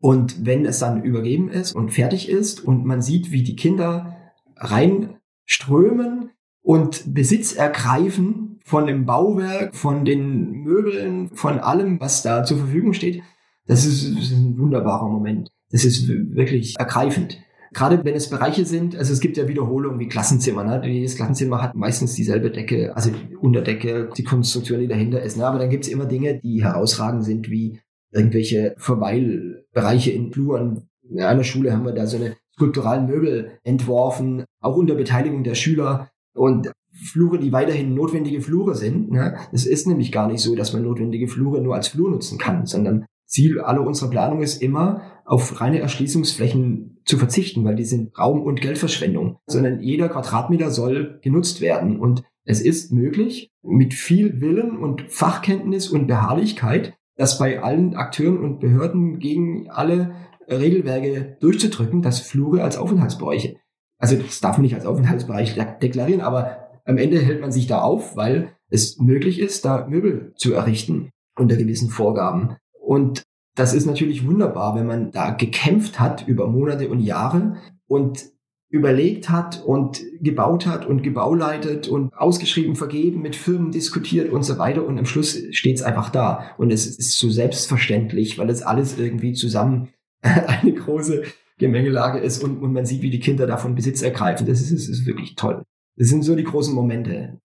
Und 0.00 0.44
wenn 0.44 0.66
es 0.66 0.80
dann 0.80 1.02
übergeben 1.02 1.48
ist 1.48 1.74
und 1.74 1.90
fertig 1.90 2.28
ist 2.28 2.60
und 2.60 2.84
man 2.84 3.00
sieht, 3.00 3.30
wie 3.30 3.42
die 3.42 3.56
Kinder 3.56 4.16
reinströmen 4.56 6.30
und 6.62 7.14
Besitz 7.14 7.54
ergreifen 7.54 8.60
von 8.64 8.86
dem 8.86 9.06
Bauwerk, 9.06 9.74
von 9.74 10.04
den 10.04 10.62
Möbeln, 10.62 11.28
von 11.34 11.58
allem, 11.58 12.00
was 12.00 12.22
da 12.22 12.44
zur 12.44 12.58
Verfügung 12.58 12.92
steht, 12.92 13.22
das 13.66 13.86
ist, 13.86 14.14
das 14.14 14.24
ist 14.24 14.32
ein 14.32 14.58
wunderbarer 14.58 15.08
Moment. 15.08 15.50
Das 15.70 15.84
ist 15.84 16.06
wirklich 16.08 16.78
ergreifend. 16.78 17.38
Gerade 17.74 18.04
wenn 18.04 18.14
es 18.14 18.30
Bereiche 18.30 18.64
sind, 18.64 18.96
also 18.96 19.12
es 19.12 19.20
gibt 19.20 19.36
ja 19.36 19.48
Wiederholungen 19.48 19.98
wie 19.98 20.08
Klassenzimmer. 20.08 20.64
Ne? 20.64 20.80
Jedes 20.88 21.16
Klassenzimmer 21.16 21.60
hat 21.60 21.74
meistens 21.74 22.14
dieselbe 22.14 22.50
Decke, 22.50 22.94
also 22.96 23.10
Unterdecke, 23.40 24.08
die 24.16 24.24
Konstruktion, 24.24 24.80
die 24.80 24.88
dahinter 24.88 25.20
ist. 25.20 25.36
Ne? 25.36 25.46
Aber 25.46 25.58
dann 25.58 25.70
gibt 25.70 25.84
es 25.84 25.90
immer 25.90 26.06
Dinge, 26.06 26.38
die 26.38 26.62
herausragend 26.62 27.24
sind, 27.24 27.50
wie 27.50 27.80
irgendwelche 28.12 28.74
Verweilbereiche 28.78 30.12
in 30.12 30.32
Fluren. 30.32 30.88
In 31.02 31.20
einer 31.20 31.44
Schule 31.44 31.72
haben 31.72 31.84
wir 31.84 31.92
da 31.92 32.06
so 32.06 32.16
eine 32.16 32.36
skulpturalen 32.54 33.06
Möbel 33.06 33.58
entworfen, 33.64 34.44
auch 34.60 34.76
unter 34.76 34.94
Beteiligung 34.94 35.42
der 35.42 35.56
Schüler. 35.56 36.08
Und 36.34 36.70
Flure, 36.92 37.38
die 37.38 37.52
weiterhin 37.52 37.94
notwendige 37.94 38.40
Flure 38.40 38.76
sind. 38.76 39.10
Ne? 39.10 39.36
Es 39.52 39.66
ist 39.66 39.88
nämlich 39.88 40.12
gar 40.12 40.28
nicht 40.28 40.40
so, 40.40 40.54
dass 40.54 40.72
man 40.72 40.84
notwendige 40.84 41.26
Flure 41.26 41.60
nur 41.60 41.74
als 41.74 41.88
Flur 41.88 42.10
nutzen 42.10 42.38
kann, 42.38 42.66
sondern 42.66 43.06
Ziel 43.26 43.60
aller 43.60 43.84
unserer 43.84 44.10
Planung 44.10 44.42
ist 44.42 44.62
immer, 44.62 45.02
auf 45.24 45.60
reine 45.60 45.80
Erschließungsflächen 45.80 47.00
zu 47.04 47.18
verzichten, 47.18 47.64
weil 47.64 47.76
die 47.76 47.84
sind 47.84 48.16
Raum- 48.18 48.42
und 48.42 48.60
Geldverschwendung, 48.60 49.38
sondern 49.46 49.80
jeder 49.80 50.08
Quadratmeter 50.08 50.70
soll 50.70 51.18
genutzt 51.22 51.60
werden. 51.60 51.98
Und 51.98 52.22
es 52.44 52.60
ist 52.60 52.92
möglich, 52.92 53.50
mit 53.62 53.94
viel 53.94 54.40
Willen 54.40 54.76
und 54.76 55.10
Fachkenntnis 55.10 55.88
und 55.88 56.06
Beharrlichkeit, 56.06 56.94
das 57.16 57.38
bei 57.38 57.62
allen 57.62 57.94
Akteuren 57.94 58.38
und 58.38 58.60
Behörden 58.60 59.18
gegen 59.18 59.70
alle 59.70 60.14
Regelwerke 60.48 61.36
durchzudrücken, 61.40 62.02
dass 62.02 62.20
Flure 62.20 62.62
als 62.62 62.76
Aufenthaltsbereiche, 62.76 63.56
also 63.98 64.16
das 64.16 64.40
darf 64.40 64.58
man 64.58 64.62
nicht 64.62 64.74
als 64.74 64.84
Aufenthaltsbereich 64.84 65.54
deklarieren, 65.80 66.20
aber 66.20 66.64
am 66.84 66.98
Ende 66.98 67.18
hält 67.18 67.40
man 67.40 67.52
sich 67.52 67.66
da 67.66 67.80
auf, 67.80 68.16
weil 68.16 68.50
es 68.68 68.98
möglich 68.98 69.40
ist, 69.40 69.64
da 69.64 69.86
Möbel 69.86 70.32
zu 70.36 70.52
errichten 70.52 71.10
unter 71.36 71.56
gewissen 71.56 71.88
Vorgaben. 71.88 72.56
Und 72.78 73.22
das 73.54 73.74
ist 73.74 73.86
natürlich 73.86 74.26
wunderbar, 74.26 74.74
wenn 74.74 74.86
man 74.86 75.10
da 75.12 75.30
gekämpft 75.30 76.00
hat 76.00 76.26
über 76.26 76.48
Monate 76.48 76.88
und 76.88 77.00
Jahre 77.00 77.56
und 77.86 78.26
überlegt 78.68 79.30
hat 79.30 79.62
und 79.64 80.02
gebaut 80.20 80.66
hat 80.66 80.84
und 80.84 81.04
gebauleitet 81.04 81.86
und 81.86 82.12
ausgeschrieben, 82.12 82.74
vergeben, 82.74 83.22
mit 83.22 83.36
Firmen 83.36 83.70
diskutiert 83.70 84.32
und 84.32 84.42
so 84.42 84.58
weiter 84.58 84.84
und 84.84 84.98
am 84.98 85.06
Schluss 85.06 85.40
steht 85.52 85.76
es 85.76 85.82
einfach 85.82 86.10
da 86.10 86.50
und 86.58 86.72
es 86.72 86.86
ist 86.86 87.16
so 87.16 87.30
selbstverständlich, 87.30 88.36
weil 88.36 88.50
es 88.50 88.62
alles 88.62 88.98
irgendwie 88.98 89.32
zusammen 89.32 89.90
eine 90.22 90.72
große 90.72 91.22
Gemengelage 91.58 92.18
ist 92.18 92.42
und, 92.42 92.60
und 92.60 92.72
man 92.72 92.84
sieht, 92.84 93.02
wie 93.02 93.10
die 93.10 93.20
Kinder 93.20 93.46
davon 93.46 93.76
Besitz 93.76 94.02
ergreifen. 94.02 94.46
Das 94.46 94.60
ist, 94.60 94.72
das 94.72 94.88
ist 94.88 95.06
wirklich 95.06 95.36
toll. 95.36 95.62
Das 95.96 96.08
sind 96.08 96.24
so 96.24 96.34
die 96.34 96.42
großen 96.42 96.74
Momente. 96.74 97.38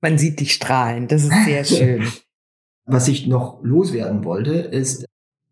Man 0.00 0.18
sieht 0.18 0.38
dich 0.38 0.52
strahlen, 0.54 1.08
das 1.08 1.24
ist 1.24 1.44
sehr 1.44 1.64
schön. 1.64 2.06
Was 2.90 3.06
ich 3.06 3.26
noch 3.26 3.62
loswerden 3.62 4.24
wollte, 4.24 4.54
ist 4.54 5.04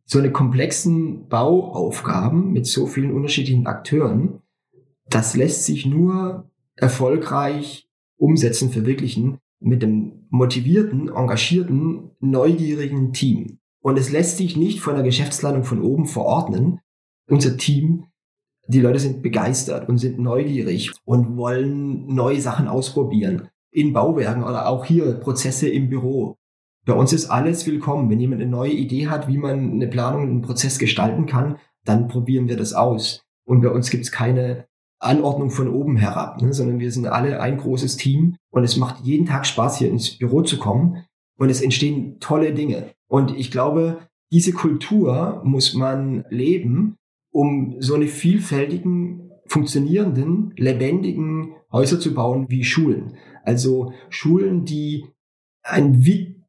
so 0.06 0.18
eine 0.18 0.32
komplexen 0.32 1.28
Bauaufgaben 1.28 2.50
mit 2.50 2.66
so 2.66 2.86
vielen 2.86 3.12
unterschiedlichen 3.12 3.66
Akteuren. 3.66 4.40
Das 5.10 5.36
lässt 5.36 5.66
sich 5.66 5.84
nur 5.84 6.50
erfolgreich 6.76 7.90
umsetzen, 8.16 8.70
verwirklichen 8.70 9.36
mit 9.60 9.84
einem 9.84 10.26
motivierten, 10.30 11.08
engagierten, 11.08 12.10
neugierigen 12.20 13.12
Team. 13.12 13.58
Und 13.82 13.98
es 13.98 14.10
lässt 14.10 14.38
sich 14.38 14.56
nicht 14.56 14.80
von 14.80 14.94
der 14.94 15.04
Geschäftsleitung 15.04 15.64
von 15.64 15.82
oben 15.82 16.06
verordnen. 16.06 16.80
Unser 17.28 17.58
Team, 17.58 18.06
die 18.66 18.80
Leute 18.80 18.98
sind 18.98 19.20
begeistert 19.22 19.90
und 19.90 19.98
sind 19.98 20.18
neugierig 20.18 20.90
und 21.04 21.36
wollen 21.36 22.06
neue 22.06 22.40
Sachen 22.40 22.66
ausprobieren. 22.66 23.48
In 23.70 23.92
Bauwerken 23.92 24.42
oder 24.42 24.68
auch 24.68 24.86
hier 24.86 25.12
Prozesse 25.20 25.68
im 25.68 25.90
Büro. 25.90 26.38
Bei 26.86 26.94
uns 26.94 27.12
ist 27.12 27.26
alles 27.26 27.66
willkommen. 27.66 28.08
Wenn 28.08 28.20
jemand 28.20 28.40
eine 28.40 28.50
neue 28.50 28.70
Idee 28.70 29.08
hat, 29.08 29.26
wie 29.26 29.38
man 29.38 29.72
eine 29.72 29.88
Planung, 29.88 30.22
einen 30.22 30.42
Prozess 30.42 30.78
gestalten 30.78 31.26
kann, 31.26 31.58
dann 31.84 32.06
probieren 32.06 32.48
wir 32.48 32.56
das 32.56 32.74
aus. 32.74 33.24
Und 33.44 33.60
bei 33.60 33.70
uns 33.70 33.90
gibt 33.90 34.04
es 34.04 34.12
keine 34.12 34.66
Anordnung 35.00 35.50
von 35.50 35.68
oben 35.68 35.96
herab, 35.96 36.40
ne, 36.40 36.52
sondern 36.52 36.78
wir 36.78 36.92
sind 36.92 37.06
alle 37.08 37.40
ein 37.40 37.58
großes 37.58 37.96
Team 37.96 38.36
und 38.50 38.62
es 38.62 38.76
macht 38.76 39.04
jeden 39.04 39.26
Tag 39.26 39.46
Spaß, 39.46 39.78
hier 39.78 39.90
ins 39.90 40.16
Büro 40.16 40.42
zu 40.42 40.58
kommen 40.58 41.04
und 41.36 41.50
es 41.50 41.60
entstehen 41.60 42.18
tolle 42.20 42.54
Dinge. 42.54 42.92
Und 43.08 43.36
ich 43.36 43.50
glaube, 43.50 43.98
diese 44.32 44.52
Kultur 44.52 45.42
muss 45.44 45.74
man 45.74 46.24
leben, 46.30 46.94
um 47.32 47.76
so 47.80 47.94
eine 47.94 48.06
vielfältigen, 48.06 49.32
funktionierenden, 49.46 50.54
lebendigen 50.56 51.56
Häuser 51.72 51.98
zu 51.98 52.14
bauen 52.14 52.46
wie 52.48 52.62
Schulen. 52.62 53.16
Also 53.42 53.92
Schulen, 54.08 54.64
die 54.64 55.06
ein 55.64 56.04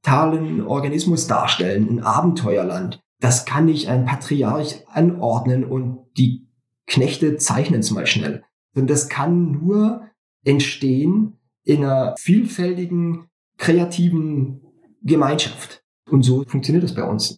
vitalen 0.07 0.65
Organismus 0.65 1.27
darstellen, 1.27 1.89
ein 1.89 1.99
Abenteuerland. 1.99 3.01
Das 3.19 3.45
kann 3.45 3.65
nicht 3.65 3.89
ein 3.89 4.05
Patriarch 4.05 4.85
anordnen 4.87 5.65
und 5.65 6.05
die 6.17 6.47
Knechte 6.87 7.35
zeichnen 7.35 7.81
es 7.81 7.91
mal 7.91 8.07
schnell. 8.07 8.43
Und 8.73 8.89
das 8.89 9.09
kann 9.09 9.51
nur 9.51 10.07
entstehen 10.45 11.39
in 11.65 11.83
einer 11.83 12.15
vielfältigen, 12.17 13.25
kreativen 13.57 14.61
Gemeinschaft. 15.03 15.83
Und 16.09 16.23
so 16.23 16.45
funktioniert 16.45 16.85
das 16.85 16.95
bei 16.95 17.03
uns. 17.03 17.37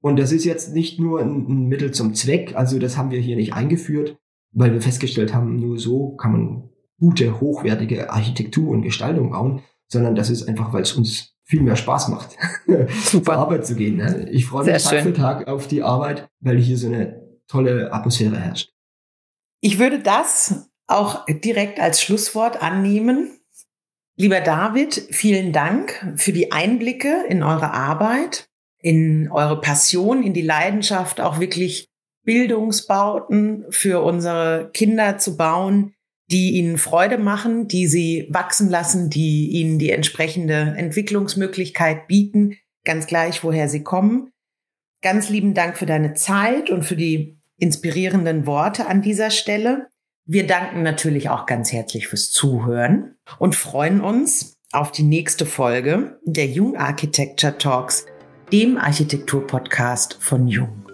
Und 0.00 0.18
das 0.18 0.32
ist 0.32 0.44
jetzt 0.44 0.74
nicht 0.74 0.98
nur 0.98 1.20
ein 1.20 1.68
Mittel 1.68 1.92
zum 1.92 2.14
Zweck, 2.14 2.56
also 2.56 2.80
das 2.80 2.96
haben 2.96 3.12
wir 3.12 3.20
hier 3.20 3.36
nicht 3.36 3.52
eingeführt, 3.52 4.16
weil 4.52 4.72
wir 4.72 4.80
festgestellt 4.80 5.34
haben, 5.34 5.60
nur 5.60 5.78
so 5.78 6.16
kann 6.16 6.32
man 6.32 6.70
gute, 6.98 7.40
hochwertige 7.40 8.10
Architektur 8.10 8.70
und 8.70 8.82
Gestaltung 8.82 9.30
bauen, 9.30 9.62
sondern 9.86 10.16
das 10.16 10.30
ist 10.30 10.48
einfach, 10.48 10.72
weil 10.72 10.82
es 10.82 10.92
uns 10.92 11.37
viel 11.48 11.62
mehr 11.62 11.76
Spaß 11.76 12.08
macht, 12.08 12.36
zur 13.04 13.26
Arbeit 13.28 13.66
zu 13.66 13.74
gehen. 13.74 13.96
Ne? 13.96 14.28
Ich 14.30 14.46
freue 14.46 14.64
mich 14.64 14.82
Sehr 14.82 14.90
Tag 14.90 15.02
schön. 15.02 15.14
für 15.14 15.20
Tag 15.20 15.48
auf 15.48 15.66
die 15.66 15.82
Arbeit, 15.82 16.28
weil 16.40 16.58
hier 16.58 16.76
so 16.76 16.88
eine 16.88 17.26
tolle 17.48 17.92
Atmosphäre 17.92 18.36
herrscht. 18.36 18.70
Ich 19.60 19.78
würde 19.78 20.00
das 20.00 20.68
auch 20.86 21.24
direkt 21.26 21.80
als 21.80 22.02
Schlusswort 22.02 22.62
annehmen. 22.62 23.40
Lieber 24.16 24.40
David, 24.40 25.08
vielen 25.10 25.52
Dank 25.52 26.14
für 26.16 26.32
die 26.32 26.52
Einblicke 26.52 27.24
in 27.28 27.42
eure 27.42 27.72
Arbeit, 27.72 28.48
in 28.80 29.30
eure 29.30 29.60
Passion, 29.60 30.22
in 30.22 30.34
die 30.34 30.42
Leidenschaft, 30.42 31.20
auch 31.20 31.40
wirklich 31.40 31.88
Bildungsbauten 32.24 33.64
für 33.70 34.02
unsere 34.02 34.70
Kinder 34.74 35.18
zu 35.18 35.36
bauen, 35.36 35.94
die 36.30 36.52
ihnen 36.52 36.78
Freude 36.78 37.18
machen, 37.18 37.68
die 37.68 37.86
sie 37.86 38.28
wachsen 38.30 38.68
lassen, 38.68 39.10
die 39.10 39.48
ihnen 39.48 39.78
die 39.78 39.90
entsprechende 39.90 40.74
Entwicklungsmöglichkeit 40.76 42.06
bieten, 42.06 42.56
ganz 42.84 43.06
gleich, 43.06 43.42
woher 43.42 43.68
sie 43.68 43.82
kommen. 43.82 44.30
Ganz 45.00 45.28
lieben 45.28 45.54
Dank 45.54 45.78
für 45.78 45.86
deine 45.86 46.14
Zeit 46.14 46.70
und 46.70 46.84
für 46.84 46.96
die 46.96 47.38
inspirierenden 47.58 48.46
Worte 48.46 48.86
an 48.86 49.02
dieser 49.02 49.30
Stelle. 49.30 49.88
Wir 50.26 50.46
danken 50.46 50.82
natürlich 50.82 51.30
auch 51.30 51.46
ganz 51.46 51.72
herzlich 51.72 52.08
fürs 52.08 52.30
Zuhören 52.30 53.16
und 53.38 53.56
freuen 53.56 54.00
uns 54.00 54.54
auf 54.72 54.92
die 54.92 55.02
nächste 55.02 55.46
Folge 55.46 56.18
der 56.24 56.46
Jung 56.46 56.76
Architecture 56.76 57.56
Talks, 57.56 58.04
dem 58.52 58.76
Architekturpodcast 58.76 60.18
von 60.20 60.46
Jung. 60.46 60.87